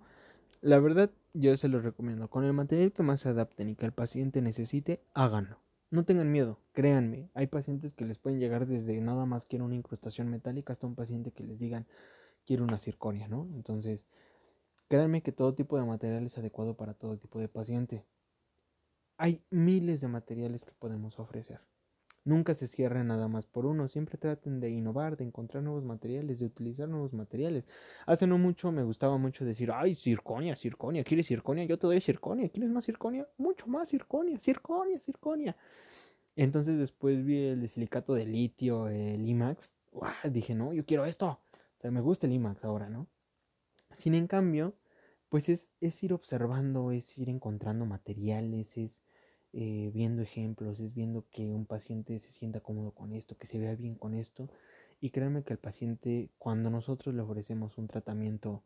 La 0.60 0.78
verdad 0.78 1.10
yo 1.34 1.56
se 1.56 1.68
los 1.68 1.82
recomiendo. 1.82 2.28
Con 2.28 2.44
el 2.44 2.52
material 2.52 2.92
que 2.92 3.02
más 3.02 3.20
se 3.20 3.28
adapten 3.28 3.68
y 3.68 3.74
que 3.74 3.84
el 3.84 3.92
paciente 3.92 4.40
necesite, 4.42 5.02
háganlo. 5.14 5.58
No 5.90 6.04
tengan 6.04 6.30
miedo, 6.30 6.60
créanme. 6.72 7.30
Hay 7.34 7.46
pacientes 7.46 7.94
que 7.94 8.04
les 8.04 8.18
pueden 8.18 8.40
llegar 8.40 8.66
desde 8.66 9.00
nada 9.00 9.26
más 9.26 9.46
quiero 9.46 9.64
una 9.64 9.74
incrustación 9.74 10.28
metálica 10.28 10.72
hasta 10.72 10.86
un 10.86 10.94
paciente 10.94 11.32
que 11.32 11.44
les 11.44 11.58
digan 11.58 11.86
quiero 12.46 12.64
una 12.64 12.78
circonia, 12.78 13.28
¿no? 13.28 13.48
Entonces, 13.54 14.06
créanme 14.88 15.22
que 15.22 15.32
todo 15.32 15.54
tipo 15.54 15.76
de 15.78 15.84
material 15.84 16.26
es 16.26 16.38
adecuado 16.38 16.76
para 16.76 16.94
todo 16.94 17.18
tipo 17.18 17.40
de 17.40 17.48
paciente. 17.48 18.04
Hay 19.18 19.42
miles 19.50 20.00
de 20.00 20.08
materiales 20.08 20.64
que 20.64 20.72
podemos 20.72 21.18
ofrecer. 21.18 21.60
Nunca 22.26 22.54
se 22.54 22.66
cierren 22.66 23.06
nada 23.06 23.28
más 23.28 23.46
por 23.46 23.66
uno, 23.66 23.86
siempre 23.86 24.18
traten 24.18 24.58
de 24.58 24.68
innovar, 24.68 25.16
de 25.16 25.22
encontrar 25.22 25.62
nuevos 25.62 25.84
materiales, 25.84 26.40
de 26.40 26.46
utilizar 26.46 26.88
nuevos 26.88 27.12
materiales. 27.12 27.64
Hace 28.04 28.26
no 28.26 28.36
mucho 28.36 28.72
me 28.72 28.82
gustaba 28.82 29.16
mucho 29.16 29.44
decir, 29.44 29.70
ay, 29.72 29.94
circonia, 29.94 30.56
circonia, 30.56 31.04
¿quieres 31.04 31.28
circonia? 31.28 31.62
Yo 31.66 31.78
te 31.78 31.86
doy 31.86 32.00
circonia, 32.00 32.48
¿quieres 32.48 32.72
más 32.72 32.84
circonia? 32.84 33.28
Mucho 33.38 33.68
más 33.68 33.88
circonia, 33.90 34.40
circonia, 34.40 34.98
circonia. 34.98 35.56
Entonces 36.34 36.76
después 36.78 37.24
vi 37.24 37.44
el 37.44 37.68
silicato 37.68 38.12
de 38.12 38.26
litio, 38.26 38.88
el 38.88 39.24
IMAX, 39.24 39.72
dije, 40.24 40.56
no, 40.56 40.72
yo 40.72 40.84
quiero 40.84 41.04
esto. 41.04 41.28
O 41.28 41.80
sea, 41.80 41.92
me 41.92 42.00
gusta 42.00 42.26
el 42.26 42.32
IMAX 42.32 42.64
ahora, 42.64 42.88
¿no? 42.88 43.06
Sin 43.92 44.16
en 44.16 44.26
cambio, 44.26 44.74
pues 45.28 45.48
es, 45.48 45.70
es 45.80 46.02
ir 46.02 46.12
observando, 46.12 46.90
es 46.90 47.16
ir 47.18 47.28
encontrando 47.28 47.86
materiales, 47.86 48.76
es 48.76 49.00
eh, 49.58 49.90
viendo 49.94 50.20
ejemplos, 50.20 50.80
es 50.80 50.92
viendo 50.92 51.24
que 51.32 51.54
un 51.54 51.64
paciente 51.64 52.18
se 52.18 52.30
sienta 52.30 52.60
cómodo 52.60 52.90
con 52.90 53.14
esto, 53.14 53.38
que 53.38 53.46
se 53.46 53.58
vea 53.58 53.74
bien 53.74 53.94
con 53.94 54.12
esto. 54.12 54.50
Y 55.00 55.08
créanme 55.08 55.44
que 55.44 55.54
el 55.54 55.58
paciente, 55.58 56.28
cuando 56.36 56.68
nosotros 56.68 57.14
le 57.14 57.22
ofrecemos 57.22 57.78
un 57.78 57.88
tratamiento 57.88 58.62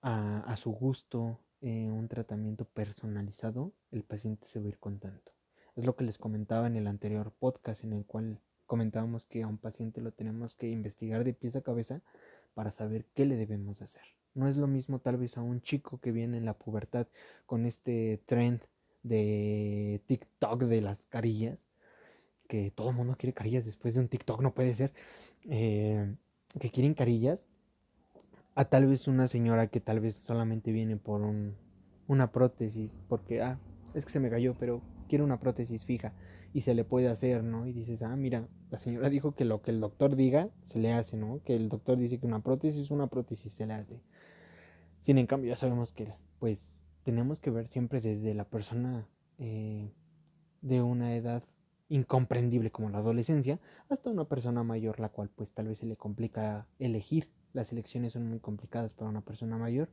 a, 0.00 0.54
su 0.56 0.70
gusto, 0.70 1.40
eh, 1.60 1.90
un 1.90 2.06
tratamiento 2.06 2.66
personalizado, 2.66 3.72
el 3.90 4.04
paciente 4.04 4.46
se 4.46 4.60
va 4.60 4.66
a 4.66 4.68
ir 4.68 4.78
contento. 4.78 5.32
Es 5.74 5.84
lo 5.86 5.96
que 5.96 6.04
les 6.04 6.18
comentaba 6.18 6.68
en 6.68 6.76
el 6.76 6.86
anterior 6.86 7.32
podcast 7.36 7.82
en 7.82 7.92
el 7.92 8.04
cual 8.06 8.38
comentábamos 8.66 9.26
que 9.26 9.42
a 9.42 9.48
un 9.48 9.58
paciente 9.58 10.00
lo 10.00 10.12
tenemos 10.12 10.54
que 10.54 10.68
investigar 10.68 11.24
de 11.24 11.34
pies 11.34 11.56
a 11.56 11.62
cabeza 11.62 12.00
para 12.54 12.70
saber 12.70 13.06
qué 13.12 13.26
le 13.26 13.34
debemos 13.34 13.82
hacer. 13.82 14.04
No 14.34 14.46
es 14.46 14.56
lo 14.56 14.68
mismo 14.68 15.00
tal 15.00 15.16
vez 15.16 15.36
a 15.36 15.42
un 15.42 15.60
chico 15.60 15.98
que 15.98 16.12
viene 16.12 16.36
en 16.36 16.44
la 16.44 16.54
pubertad 16.54 17.08
con 17.44 17.66
este 17.66 18.22
trend 18.26 18.60
de 19.02 20.02
TikTok 20.06 20.64
de 20.64 20.80
las 20.80 21.06
carillas, 21.06 21.68
que 22.48 22.70
todo 22.70 22.90
el 22.90 22.96
mundo 22.96 23.16
quiere 23.18 23.32
carillas 23.32 23.64
después 23.64 23.94
de 23.94 24.00
un 24.00 24.08
TikTok, 24.08 24.42
no 24.42 24.54
puede 24.54 24.74
ser, 24.74 24.92
eh, 25.48 26.14
que 26.58 26.70
quieren 26.70 26.94
carillas, 26.94 27.46
a 28.54 28.64
tal 28.64 28.86
vez 28.86 29.08
una 29.08 29.28
señora 29.28 29.68
que 29.68 29.80
tal 29.80 30.00
vez 30.00 30.16
solamente 30.16 30.72
viene 30.72 30.96
por 30.96 31.22
un, 31.22 31.54
una 32.08 32.32
prótesis, 32.32 32.98
porque, 33.08 33.40
ah, 33.40 33.58
es 33.94 34.04
que 34.04 34.10
se 34.10 34.20
me 34.20 34.30
cayó, 34.30 34.54
pero 34.58 34.82
quiere 35.08 35.24
una 35.24 35.40
prótesis 35.40 35.84
fija 35.84 36.12
y 36.52 36.62
se 36.62 36.74
le 36.74 36.84
puede 36.84 37.08
hacer, 37.08 37.44
¿no? 37.44 37.66
Y 37.66 37.72
dices, 37.72 38.02
ah, 38.02 38.16
mira, 38.16 38.48
la 38.70 38.78
señora 38.78 39.08
dijo 39.08 39.34
que 39.34 39.44
lo 39.44 39.62
que 39.62 39.70
el 39.70 39.80
doctor 39.80 40.16
diga 40.16 40.50
se 40.62 40.78
le 40.78 40.92
hace, 40.92 41.16
¿no? 41.16 41.40
Que 41.44 41.54
el 41.54 41.68
doctor 41.68 41.98
dice 41.98 42.18
que 42.18 42.26
una 42.26 42.40
prótesis, 42.40 42.90
una 42.90 43.06
prótesis 43.06 43.52
se 43.52 43.66
le 43.66 43.74
hace. 43.74 44.00
Sin 45.00 45.18
en 45.18 45.26
cambio, 45.26 45.50
ya 45.50 45.56
sabemos 45.56 45.92
que, 45.92 46.12
pues, 46.38 46.80
tenemos 47.10 47.40
que 47.40 47.50
ver 47.50 47.66
siempre 47.66 48.00
desde 48.00 48.34
la 48.34 48.44
persona 48.44 49.04
eh, 49.38 49.90
de 50.62 50.80
una 50.80 51.16
edad 51.16 51.42
incomprendible 51.88 52.70
como 52.70 52.88
la 52.88 52.98
adolescencia 52.98 53.58
hasta 53.88 54.10
una 54.10 54.28
persona 54.28 54.62
mayor 54.62 55.00
la 55.00 55.08
cual 55.08 55.28
pues 55.28 55.52
tal 55.52 55.66
vez 55.66 55.78
se 55.78 55.86
le 55.86 55.96
complica 55.96 56.68
elegir. 56.78 57.28
Las 57.52 57.72
elecciones 57.72 58.12
son 58.12 58.28
muy 58.28 58.38
complicadas 58.38 58.94
para 58.94 59.10
una 59.10 59.22
persona 59.22 59.58
mayor. 59.58 59.88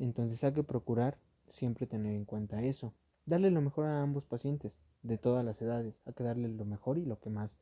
Entonces 0.00 0.42
hay 0.42 0.52
que 0.52 0.64
procurar 0.64 1.18
siempre 1.48 1.86
tener 1.86 2.16
en 2.16 2.24
cuenta 2.24 2.64
eso. 2.64 2.94
Darle 3.26 3.52
lo 3.52 3.60
mejor 3.60 3.84
a 3.84 4.02
ambos 4.02 4.26
pacientes 4.26 4.72
de 5.04 5.18
todas 5.18 5.44
las 5.44 5.62
edades. 5.62 6.00
Hay 6.04 6.14
que 6.14 6.24
darle 6.24 6.48
lo 6.48 6.64
mejor 6.64 6.98
y 6.98 7.04
lo 7.04 7.20
que 7.20 7.30
más 7.30 7.58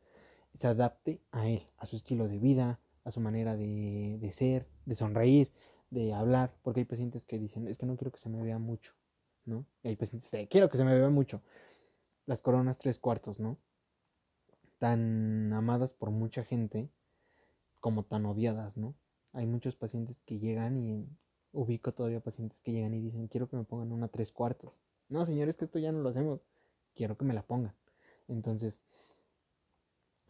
se 0.55 0.67
adapte 0.67 1.21
a 1.31 1.47
él 1.47 1.61
a 1.77 1.85
su 1.85 1.97
estilo 1.97 2.27
de 2.27 2.39
vida 2.39 2.81
a 3.05 3.11
su 3.11 3.21
manera 3.21 3.55
de, 3.55 4.17
de 4.19 4.33
ser 4.33 4.67
de 4.87 4.95
sonreír 4.95 5.53
de 5.91 6.13
hablar, 6.13 6.55
porque 6.63 6.81
hay 6.81 6.87
pacientes 6.87 7.25
que 7.25 7.39
dicen, 7.39 7.67
es 7.69 7.79
que 7.79 7.87
no 7.87 7.97
quiero 7.97 8.13
que 8.13 8.19
se 8.19 8.29
me 8.29 8.43
vea 8.43 8.59
mucho, 8.59 8.93
¿no? 9.45 9.67
Y 9.83 9.89
hay 9.89 9.97
pacientes 9.97 10.31
que 10.31 10.49
quiero 10.49 10.69
que 10.69 10.77
se 10.77 10.85
me 10.85 10.95
vea 10.95 11.09
mucho. 11.11 11.43
Las 12.27 12.43
coronas 12.43 12.79
tres 12.79 12.99
cuartos, 12.99 13.41
¿no? 13.41 13.59
Tan 14.79 15.53
amadas 15.53 15.95
por 15.95 16.11
mucha 16.11 16.45
gente 16.45 16.91
como 17.81 18.05
tan 18.05 18.27
odiadas, 18.27 18.77
¿no? 18.77 18.95
Hay 19.33 19.47
muchos 19.47 19.77
pacientes 19.77 20.21
que 20.25 20.39
llegan 20.39 20.77
y 20.77 21.09
ubico 21.53 21.93
todavía 21.93 22.21
pacientes 22.21 22.61
que 22.61 22.73
llegan 22.73 22.95
y 22.95 23.01
dicen, 23.01 23.29
quiero 23.29 23.49
que 23.49 23.57
me 23.57 23.65
pongan 23.65 23.93
una 23.93 24.09
tres 24.09 24.33
cuartos. 24.33 24.79
No, 25.09 25.25
señores, 25.25 25.57
que 25.57 25.65
esto 25.65 25.79
ya 25.79 25.93
no 25.93 26.01
lo 26.01 26.11
hacemos. 26.11 26.41
Quiero 26.95 27.17
que 27.17 27.25
me 27.25 27.35
la 27.35 27.43
pongan. 27.43 27.75
Entonces, 28.27 28.81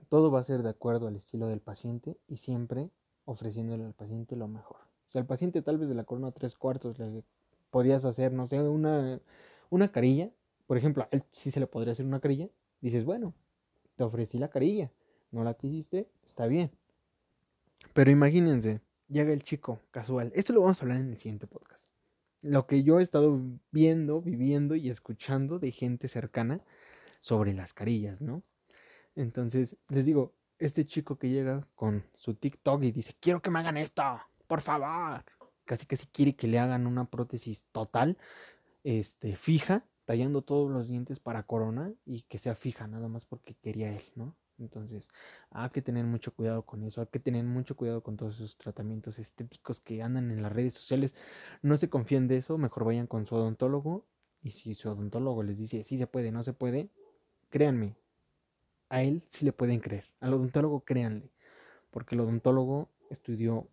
todo 0.08 0.30
va 0.30 0.40
a 0.40 0.44
ser 0.44 0.62
de 0.62 0.70
acuerdo 0.70 1.08
al 1.08 1.16
estilo 1.16 1.48
del 1.48 1.60
paciente 1.60 2.18
y 2.26 2.36
siempre 2.36 2.90
ofreciéndole 3.24 3.84
al 3.84 3.94
paciente 3.94 4.36
lo 4.36 4.48
mejor. 4.48 4.87
O 5.08 5.10
sea, 5.10 5.20
al 5.22 5.26
paciente 5.26 5.62
tal 5.62 5.78
vez 5.78 5.88
de 5.88 5.94
la 5.94 6.04
corona 6.04 6.30
tres 6.32 6.54
cuartos 6.54 6.98
le 6.98 7.24
podías 7.70 8.04
hacer, 8.04 8.32
no 8.32 8.46
sé, 8.46 8.60
una, 8.60 9.20
una 9.70 9.90
carilla. 9.90 10.30
Por 10.66 10.76
ejemplo, 10.76 11.04
a 11.04 11.08
él 11.10 11.24
sí 11.32 11.50
se 11.50 11.60
le 11.60 11.66
podría 11.66 11.92
hacer 11.92 12.04
una 12.04 12.20
carilla. 12.20 12.48
Dices, 12.80 13.04
bueno, 13.04 13.34
te 13.96 14.04
ofrecí 14.04 14.38
la 14.38 14.48
carilla. 14.48 14.92
No 15.30 15.44
la 15.44 15.54
quisiste, 15.54 16.08
está 16.26 16.46
bien. 16.46 16.70
Pero 17.94 18.10
imagínense, 18.10 18.80
llega 19.08 19.32
el 19.32 19.42
chico 19.42 19.80
casual. 19.90 20.30
Esto 20.34 20.52
lo 20.52 20.60
vamos 20.60 20.80
a 20.80 20.84
hablar 20.84 21.00
en 21.00 21.08
el 21.08 21.16
siguiente 21.16 21.46
podcast. 21.46 21.86
Lo 22.42 22.66
que 22.66 22.82
yo 22.82 23.00
he 23.00 23.02
estado 23.02 23.40
viendo, 23.72 24.20
viviendo 24.20 24.76
y 24.76 24.90
escuchando 24.90 25.58
de 25.58 25.72
gente 25.72 26.08
cercana 26.08 26.60
sobre 27.18 27.54
las 27.54 27.72
carillas, 27.72 28.20
¿no? 28.20 28.42
Entonces, 29.16 29.76
les 29.88 30.04
digo, 30.04 30.34
este 30.58 30.84
chico 30.84 31.18
que 31.18 31.30
llega 31.30 31.66
con 31.74 32.04
su 32.14 32.34
TikTok 32.34 32.82
y 32.84 32.92
dice, 32.92 33.14
quiero 33.20 33.40
que 33.40 33.50
me 33.50 33.58
hagan 33.58 33.76
esto 33.76 34.02
por 34.48 34.60
favor. 34.60 35.24
Casi 35.64 35.86
que 35.86 35.96
si 35.96 36.06
quiere 36.06 36.34
que 36.34 36.48
le 36.48 36.58
hagan 36.58 36.86
una 36.86 37.04
prótesis 37.04 37.66
total, 37.70 38.18
este, 38.82 39.36
fija, 39.36 39.84
tallando 40.06 40.42
todos 40.42 40.70
los 40.70 40.88
dientes 40.88 41.20
para 41.20 41.44
corona 41.44 41.92
y 42.04 42.22
que 42.22 42.38
sea 42.38 42.54
fija, 42.54 42.88
nada 42.88 43.08
más 43.08 43.26
porque 43.26 43.54
quería 43.54 43.94
él, 43.94 44.02
¿no? 44.16 44.34
Entonces, 44.58 45.08
hay 45.50 45.70
que 45.70 45.82
tener 45.82 46.04
mucho 46.04 46.34
cuidado 46.34 46.64
con 46.64 46.82
eso, 46.82 47.00
hay 47.00 47.06
que 47.06 47.20
tener 47.20 47.44
mucho 47.44 47.76
cuidado 47.76 48.02
con 48.02 48.16
todos 48.16 48.36
esos 48.36 48.56
tratamientos 48.56 49.18
estéticos 49.18 49.80
que 49.80 50.02
andan 50.02 50.30
en 50.30 50.42
las 50.42 50.52
redes 50.52 50.74
sociales. 50.74 51.14
No 51.62 51.76
se 51.76 51.88
confíen 51.88 52.26
de 52.26 52.38
eso, 52.38 52.58
mejor 52.58 52.84
vayan 52.84 53.06
con 53.06 53.26
su 53.26 53.36
odontólogo 53.36 54.06
y 54.42 54.50
si 54.50 54.74
su 54.74 54.88
odontólogo 54.88 55.42
les 55.42 55.58
dice 55.58 55.84
sí 55.84 55.98
se 55.98 56.06
puede, 56.06 56.32
no 56.32 56.42
se 56.42 56.52
puede, 56.52 56.90
créanme, 57.50 57.96
a 58.88 59.02
él 59.02 59.22
sí 59.28 59.44
le 59.44 59.52
pueden 59.52 59.80
creer, 59.80 60.06
al 60.20 60.34
odontólogo 60.34 60.80
créanle, 60.80 61.30
porque 61.90 62.14
el 62.14 62.22
odontólogo 62.22 62.88
estudió 63.10 63.68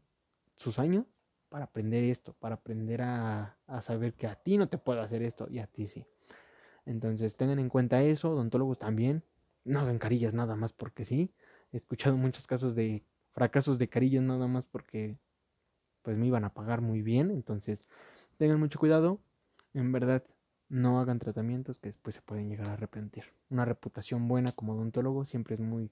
sus 0.56 0.80
años 0.80 1.22
para 1.50 1.66
aprender 1.66 2.04
esto, 2.04 2.34
para 2.34 2.56
aprender 2.56 3.02
a, 3.02 3.58
a 3.68 3.82
saber 3.82 4.14
que 4.14 4.28
a 4.28 4.36
ti 4.36 4.58
no 4.58 4.68
te 4.68 4.78
puedo 4.78 5.02
hacer 5.02 5.24
esto 5.24 5.48
y 5.50 5.60
a 5.60 5.68
ti 5.68 5.86
sí. 5.86 6.06
Entonces 6.86 7.36
tengan 7.36 7.60
en 7.60 7.70
cuenta 7.70 8.02
eso, 8.04 8.32
odontólogos 8.32 8.80
también, 8.80 9.24
no 9.64 9.80
hagan 9.80 10.00
carillas 10.00 10.34
nada 10.34 10.56
más 10.56 10.74
porque 10.74 11.06
sí. 11.06 11.34
He 11.72 11.78
escuchado 11.78 12.18
muchos 12.18 12.48
casos 12.48 12.76
de 12.76 13.04
fracasos 13.32 13.80
de 13.80 13.90
carillas 13.90 14.24
nada 14.24 14.48
más 14.48 14.66
porque 14.66 15.18
pues 16.02 16.18
me 16.18 16.28
iban 16.28 16.46
a 16.46 16.54
pagar 16.54 16.82
muy 16.82 17.02
bien, 17.02 17.32
entonces 17.32 17.84
tengan 18.38 18.60
mucho 18.60 18.80
cuidado. 18.80 19.20
En 19.74 19.92
verdad, 19.92 20.24
no 20.70 21.00
hagan 21.00 21.20
tratamientos 21.20 21.80
que 21.80 21.90
después 21.90 22.16
se 22.16 22.22
pueden 22.22 22.48
llegar 22.48 22.70
a 22.70 22.74
arrepentir. 22.74 23.26
Una 23.50 23.66
reputación 23.66 24.28
buena 24.28 24.52
como 24.52 24.74
odontólogo 24.74 25.26
siempre 25.26 25.56
es 25.56 25.62
muy, 25.62 25.92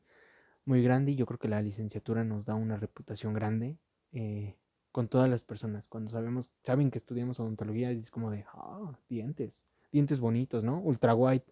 muy 0.65 0.84
grande 0.84 1.12
y 1.12 1.15
yo 1.15 1.26
creo 1.26 1.39
que 1.39 1.47
la 1.47 1.62
licenciatura 1.62 2.23
nos 2.23 2.45
da 2.45 2.56
una 2.56 2.78
reputación 2.78 3.34
grande 3.34 3.78
eh, 4.13 4.56
con 4.91 5.08
todas 5.08 5.30
las 5.30 5.41
personas. 5.41 5.88
Cuando 5.88 6.12
sabemos, 6.12 6.52
saben 6.63 6.91
que 6.91 6.99
estudiamos 6.99 7.39
odontología, 7.39 7.91
es 7.91 8.12
como 8.12 8.30
de, 8.32 8.45
ah, 8.54 8.97
dientes, 9.10 9.62
dientes 9.91 10.19
bonitos, 10.19 10.63
¿no? 10.63 10.80
Ultra 10.80 11.15
white, 11.15 11.52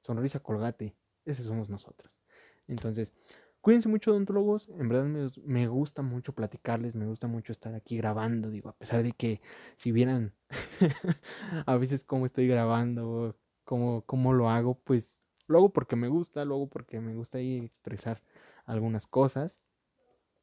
sonrisa 0.00 0.40
colgate, 0.40 0.96
ese 1.24 1.44
somos 1.44 1.70
nosotros. 1.70 2.20
Entonces, 2.66 3.12
cuídense 3.60 3.88
mucho 3.88 4.10
odontólogos, 4.10 4.68
en 4.70 4.88
verdad 4.88 5.04
me, 5.04 5.30
me, 5.44 5.68
gusta 5.68 6.02
mucho 6.02 6.34
platicarles, 6.34 6.96
me 6.96 7.06
gusta 7.06 7.28
mucho 7.28 7.52
estar 7.52 7.74
aquí 7.74 7.96
grabando, 7.96 8.50
digo, 8.50 8.70
a 8.70 8.76
pesar 8.76 9.02
de 9.02 9.12
que 9.12 9.40
si 9.76 9.92
vieran 9.92 10.34
a 11.66 11.76
veces 11.76 12.04
cómo 12.04 12.26
estoy 12.26 12.48
grabando, 12.48 13.36
cómo, 13.64 14.02
cómo 14.06 14.32
lo 14.32 14.50
hago, 14.50 14.80
pues 14.82 15.22
lo 15.46 15.58
hago 15.58 15.72
porque 15.72 15.96
me 15.96 16.08
gusta, 16.08 16.44
lo 16.44 16.54
hago 16.56 16.68
porque 16.68 17.00
me 17.00 17.14
gusta 17.14 17.38
expresar 17.40 18.22
algunas 18.66 19.06
cosas 19.06 19.60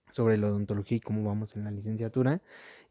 sobre 0.10 0.38
la 0.38 0.48
odontología 0.48 0.98
y 0.98 1.02
cómo 1.02 1.24
vamos 1.24 1.56
en 1.56 1.64
la 1.64 1.72
licenciatura. 1.72 2.42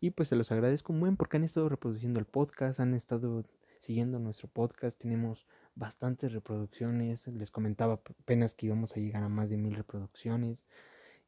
Y 0.00 0.10
pues 0.10 0.28
se 0.28 0.36
los 0.36 0.52
agradezco 0.52 0.92
muy 0.92 1.08
bien 1.08 1.16
porque 1.16 1.36
han 1.36 1.44
estado 1.44 1.68
reproduciendo 1.68 2.20
el 2.20 2.26
podcast, 2.26 2.80
han 2.80 2.94
estado 2.94 3.44
siguiendo 3.78 4.18
nuestro 4.18 4.48
podcast, 4.48 4.98
tenemos 4.98 5.46
bastantes 5.74 6.32
reproducciones, 6.32 7.26
les 7.28 7.50
comentaba 7.50 7.94
apenas 7.94 8.54
que 8.54 8.66
íbamos 8.66 8.96
a 8.96 9.00
llegar 9.00 9.22
a 9.22 9.28
más 9.28 9.50
de 9.50 9.56
mil 9.56 9.74
reproducciones 9.74 10.64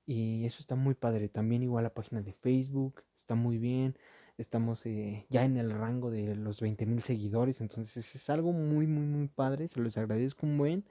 y 0.07 0.45
eso 0.45 0.61
está 0.61 0.75
muy 0.75 0.95
padre. 0.95 1.29
También 1.29 1.63
igual 1.63 1.85
la 1.85 1.95
página 1.95 2.23
de 2.23 2.33
Facebook 2.33 3.05
está 3.17 3.35
muy 3.35 3.59
bien, 3.59 3.97
estamos 4.39 4.85
eh, 4.87 5.27
ya 5.29 5.45
en 5.45 5.57
el 5.57 5.71
rango 5.71 6.11
de 6.11 6.35
los 6.37 6.61
20 6.61 6.87
mil 6.87 7.03
seguidores, 7.03 7.61
entonces 7.61 8.15
es 8.15 8.31
algo 8.31 8.53
muy 8.53 8.87
muy 8.87 9.07
muy 9.07 9.29
padre, 9.29 9.69
se 9.69 9.81
los 9.81 9.99
agradezco 9.99 10.47
un 10.47 10.59
buen 10.59 10.85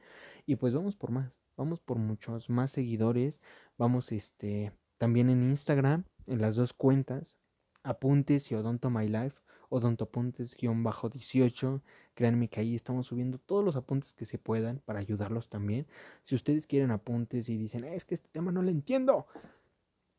y 0.45 0.55
pues 0.57 0.73
vamos 0.73 0.95
por 0.95 1.11
más, 1.11 1.31
vamos 1.55 1.79
por 1.79 1.97
muchos 1.97 2.49
más 2.49 2.71
seguidores, 2.71 3.41
vamos 3.77 4.11
este 4.11 4.71
también 4.97 5.29
en 5.29 5.43
Instagram, 5.43 6.05
en 6.25 6.41
las 6.41 6.55
dos 6.55 6.73
cuentas, 6.73 7.37
apuntes 7.83 8.51
y 8.51 8.55
odonto 8.55 8.89
my 8.89 9.07
life, 9.07 9.41
odontoapuntes-18. 9.69 11.81
Créanme 12.13 12.49
que 12.49 12.59
ahí 12.59 12.75
estamos 12.75 13.07
subiendo 13.07 13.37
todos 13.37 13.63
los 13.63 13.75
apuntes 13.75 14.13
que 14.13 14.25
se 14.25 14.37
puedan 14.37 14.81
para 14.85 14.99
ayudarlos 14.99 15.49
también. 15.49 15.87
Si 16.23 16.35
ustedes 16.35 16.67
quieren 16.67 16.91
apuntes 16.91 17.49
y 17.49 17.57
dicen, 17.57 17.83
es 17.83 18.05
que 18.05 18.15
este 18.15 18.29
tema 18.29 18.51
no 18.51 18.61
lo 18.61 18.69
entiendo, 18.69 19.27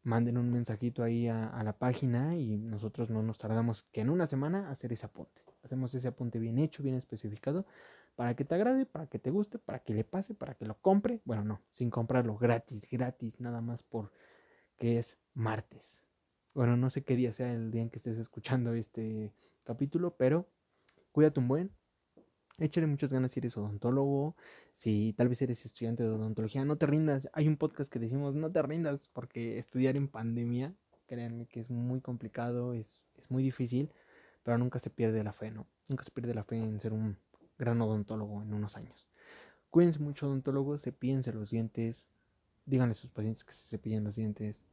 manden 0.02 0.38
un 0.38 0.50
mensajito 0.50 1.02
ahí 1.02 1.28
a, 1.28 1.48
a, 1.48 1.62
la 1.64 1.78
página 1.78 2.36
y 2.36 2.56
nosotros 2.56 3.10
no 3.10 3.22
nos 3.22 3.38
tardamos 3.38 3.84
que 3.92 4.00
en 4.00 4.10
una 4.10 4.26
semana 4.26 4.70
hacer 4.70 4.92
ese 4.92 5.06
apunte. 5.06 5.42
Hacemos 5.62 5.94
ese 5.94 6.08
apunte 6.08 6.38
bien 6.38 6.58
hecho, 6.58 6.82
bien 6.82 6.94
especificado, 6.94 7.66
para 8.14 8.34
que 8.34 8.44
te 8.44 8.54
agrade, 8.54 8.86
para 8.86 9.06
que 9.06 9.18
te 9.18 9.30
guste, 9.30 9.58
para 9.58 9.80
que 9.80 9.94
le 9.94 10.04
pase, 10.04 10.34
para 10.34 10.54
que 10.54 10.64
lo 10.64 10.80
compre. 10.80 11.20
Bueno, 11.24 11.44
no, 11.44 11.62
sin 11.70 11.90
comprarlo, 11.90 12.36
gratis, 12.36 12.88
gratis, 12.90 13.40
nada 13.40 13.60
más 13.60 13.82
por 13.82 14.12
que 14.78 14.98
es 14.98 15.18
martes. 15.34 16.04
Bueno, 16.54 16.76
no 16.76 16.90
sé 16.90 17.02
qué 17.02 17.16
día 17.16 17.32
sea 17.32 17.52
el 17.52 17.70
día 17.70 17.82
en 17.82 17.90
que 17.90 17.98
estés 17.98 18.18
escuchando 18.18 18.72
este 18.74 19.32
capítulo, 19.64 20.16
pero 20.16 20.48
cuídate 21.12 21.40
un 21.40 21.48
buen. 21.48 21.70
Échale 22.58 22.88
muchas 22.88 23.12
ganas 23.12 23.30
si 23.30 23.38
eres 23.38 23.56
odontólogo, 23.56 24.34
si 24.72 25.12
tal 25.16 25.28
vez 25.28 25.40
eres 25.42 25.64
estudiante 25.64 26.02
de 26.02 26.08
odontología, 26.08 26.64
no 26.64 26.76
te 26.76 26.86
rindas. 26.86 27.28
Hay 27.32 27.46
un 27.46 27.56
podcast 27.56 27.92
que 27.92 28.00
decimos, 28.00 28.34
no 28.34 28.50
te 28.50 28.60
rindas, 28.62 29.08
porque 29.12 29.58
estudiar 29.58 29.96
en 29.96 30.08
pandemia, 30.08 30.74
créanme 31.06 31.46
que 31.46 31.60
es 31.60 31.70
muy 31.70 32.00
complicado, 32.00 32.74
es, 32.74 32.98
es 33.16 33.30
muy 33.30 33.44
difícil, 33.44 33.92
pero 34.42 34.58
nunca 34.58 34.80
se 34.80 34.90
pierde 34.90 35.22
la 35.22 35.32
fe, 35.32 35.52
¿no? 35.52 35.68
Nunca 35.88 36.02
se 36.02 36.10
pierde 36.10 36.34
la 36.34 36.42
fe 36.42 36.56
en 36.56 36.80
ser 36.80 36.92
un 36.92 37.16
gran 37.58 37.80
odontólogo 37.80 38.42
en 38.42 38.52
unos 38.52 38.76
años. 38.76 39.08
Cuídense 39.70 40.00
mucho 40.00 40.26
odontólogos, 40.26 40.82
cepíense 40.82 41.32
los 41.32 41.50
dientes, 41.50 42.06
díganle 42.68 42.92
a 42.92 42.94
sus 42.94 43.10
pacientes 43.10 43.44
que 43.44 43.52
se 43.52 43.68
cepillen 43.68 44.04
los 44.04 44.16
dientes, 44.16 44.64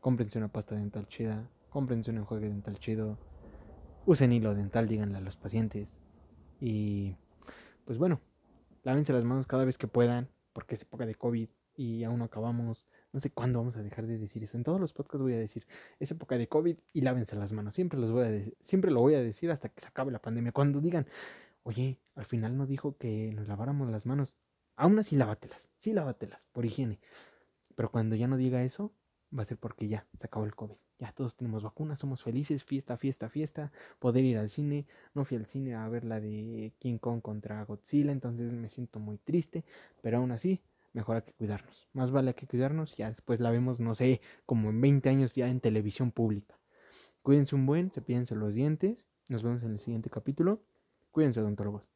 cómprense 0.00 0.38
una 0.38 0.48
pasta 0.48 0.74
dental 0.74 1.06
chida, 1.06 1.48
cómprense 1.70 2.10
un 2.10 2.18
enjuague 2.18 2.48
dental 2.48 2.78
chido, 2.78 3.18
usen 4.06 4.32
hilo 4.32 4.54
dental, 4.54 4.88
díganle 4.88 5.16
a 5.16 5.20
los 5.20 5.36
pacientes. 5.36 5.98
Y 6.60 7.16
pues 7.84 7.98
bueno, 7.98 8.20
lávense 8.82 9.12
las 9.12 9.24
manos 9.24 9.46
cada 9.46 9.64
vez 9.64 9.78
que 9.78 9.86
puedan, 9.86 10.28
porque 10.52 10.74
es 10.74 10.82
época 10.82 11.06
de 11.06 11.14
COVID 11.14 11.48
y 11.76 12.04
aún 12.04 12.18
no 12.18 12.24
acabamos. 12.24 12.86
No 13.12 13.20
sé 13.20 13.30
cuándo 13.30 13.60
vamos 13.60 13.76
a 13.76 13.82
dejar 13.82 14.06
de 14.06 14.18
decir 14.18 14.42
eso. 14.42 14.56
En 14.56 14.64
todos 14.64 14.80
los 14.80 14.92
podcasts 14.92 15.22
voy 15.22 15.34
a 15.34 15.38
decir, 15.38 15.66
es 16.00 16.10
época 16.10 16.36
de 16.36 16.48
COVID 16.48 16.76
y 16.92 17.00
lávense 17.02 17.36
las 17.36 17.52
manos. 17.52 17.74
Siempre, 17.74 17.98
los 17.98 18.10
voy 18.10 18.24
a 18.24 18.52
siempre 18.60 18.90
lo 18.90 19.00
voy 19.00 19.14
a 19.14 19.22
decir 19.22 19.50
hasta 19.50 19.68
que 19.68 19.80
se 19.80 19.88
acabe 19.88 20.10
la 20.10 20.20
pandemia. 20.20 20.52
Cuando 20.52 20.80
digan, 20.80 21.06
oye, 21.62 22.00
al 22.14 22.24
final 22.24 22.56
no 22.56 22.66
dijo 22.66 22.96
que 22.96 23.32
nos 23.34 23.48
laváramos 23.48 23.90
las 23.90 24.06
manos. 24.06 24.34
Aún 24.76 24.98
así 24.98 25.16
lávatelas, 25.16 25.70
sí 25.78 25.92
lávatelas, 25.92 26.40
por 26.52 26.66
higiene. 26.66 27.00
Pero 27.74 27.90
cuando 27.90 28.14
ya 28.14 28.28
no 28.28 28.36
diga 28.36 28.62
eso, 28.62 28.92
va 29.36 29.42
a 29.42 29.46
ser 29.46 29.58
porque 29.58 29.88
ya 29.88 30.06
se 30.18 30.26
acabó 30.26 30.44
el 30.44 30.54
COVID. 30.54 30.76
Ya 30.98 31.12
todos 31.12 31.36
tenemos 31.36 31.62
vacunas, 31.62 31.98
somos 31.98 32.22
felices, 32.22 32.64
fiesta, 32.64 32.96
fiesta, 32.96 33.28
fiesta. 33.28 33.72
Poder 33.98 34.24
ir 34.24 34.38
al 34.38 34.48
cine. 34.48 34.86
No 35.14 35.24
fui 35.24 35.36
al 35.36 35.46
cine 35.46 35.74
a 35.74 35.86
ver 35.88 36.04
la 36.04 36.20
de 36.20 36.72
King 36.78 36.98
Kong 36.98 37.20
contra 37.20 37.62
Godzilla, 37.64 38.12
entonces 38.12 38.52
me 38.52 38.68
siento 38.70 38.98
muy 38.98 39.18
triste. 39.18 39.64
Pero 40.00 40.18
aún 40.18 40.30
así, 40.30 40.62
mejor 40.94 41.16
hay 41.16 41.22
que 41.22 41.34
cuidarnos. 41.34 41.88
Más 41.92 42.10
vale 42.10 42.34
que 42.34 42.46
cuidarnos. 42.46 42.96
Ya 42.96 43.10
después 43.10 43.40
la 43.40 43.50
vemos, 43.50 43.78
no 43.78 43.94
sé, 43.94 44.22
como 44.46 44.70
en 44.70 44.80
20 44.80 45.08
años 45.10 45.34
ya 45.34 45.48
en 45.48 45.60
televisión 45.60 46.12
pública. 46.12 46.58
Cuídense 47.22 47.54
un 47.54 47.66
buen, 47.66 47.90
se 47.90 48.00
cepídense 48.00 48.34
los 48.34 48.54
dientes. 48.54 49.06
Nos 49.28 49.42
vemos 49.42 49.62
en 49.64 49.72
el 49.72 49.80
siguiente 49.80 50.08
capítulo. 50.08 50.62
Cuídense, 51.10 51.40
odontólogos. 51.40 51.95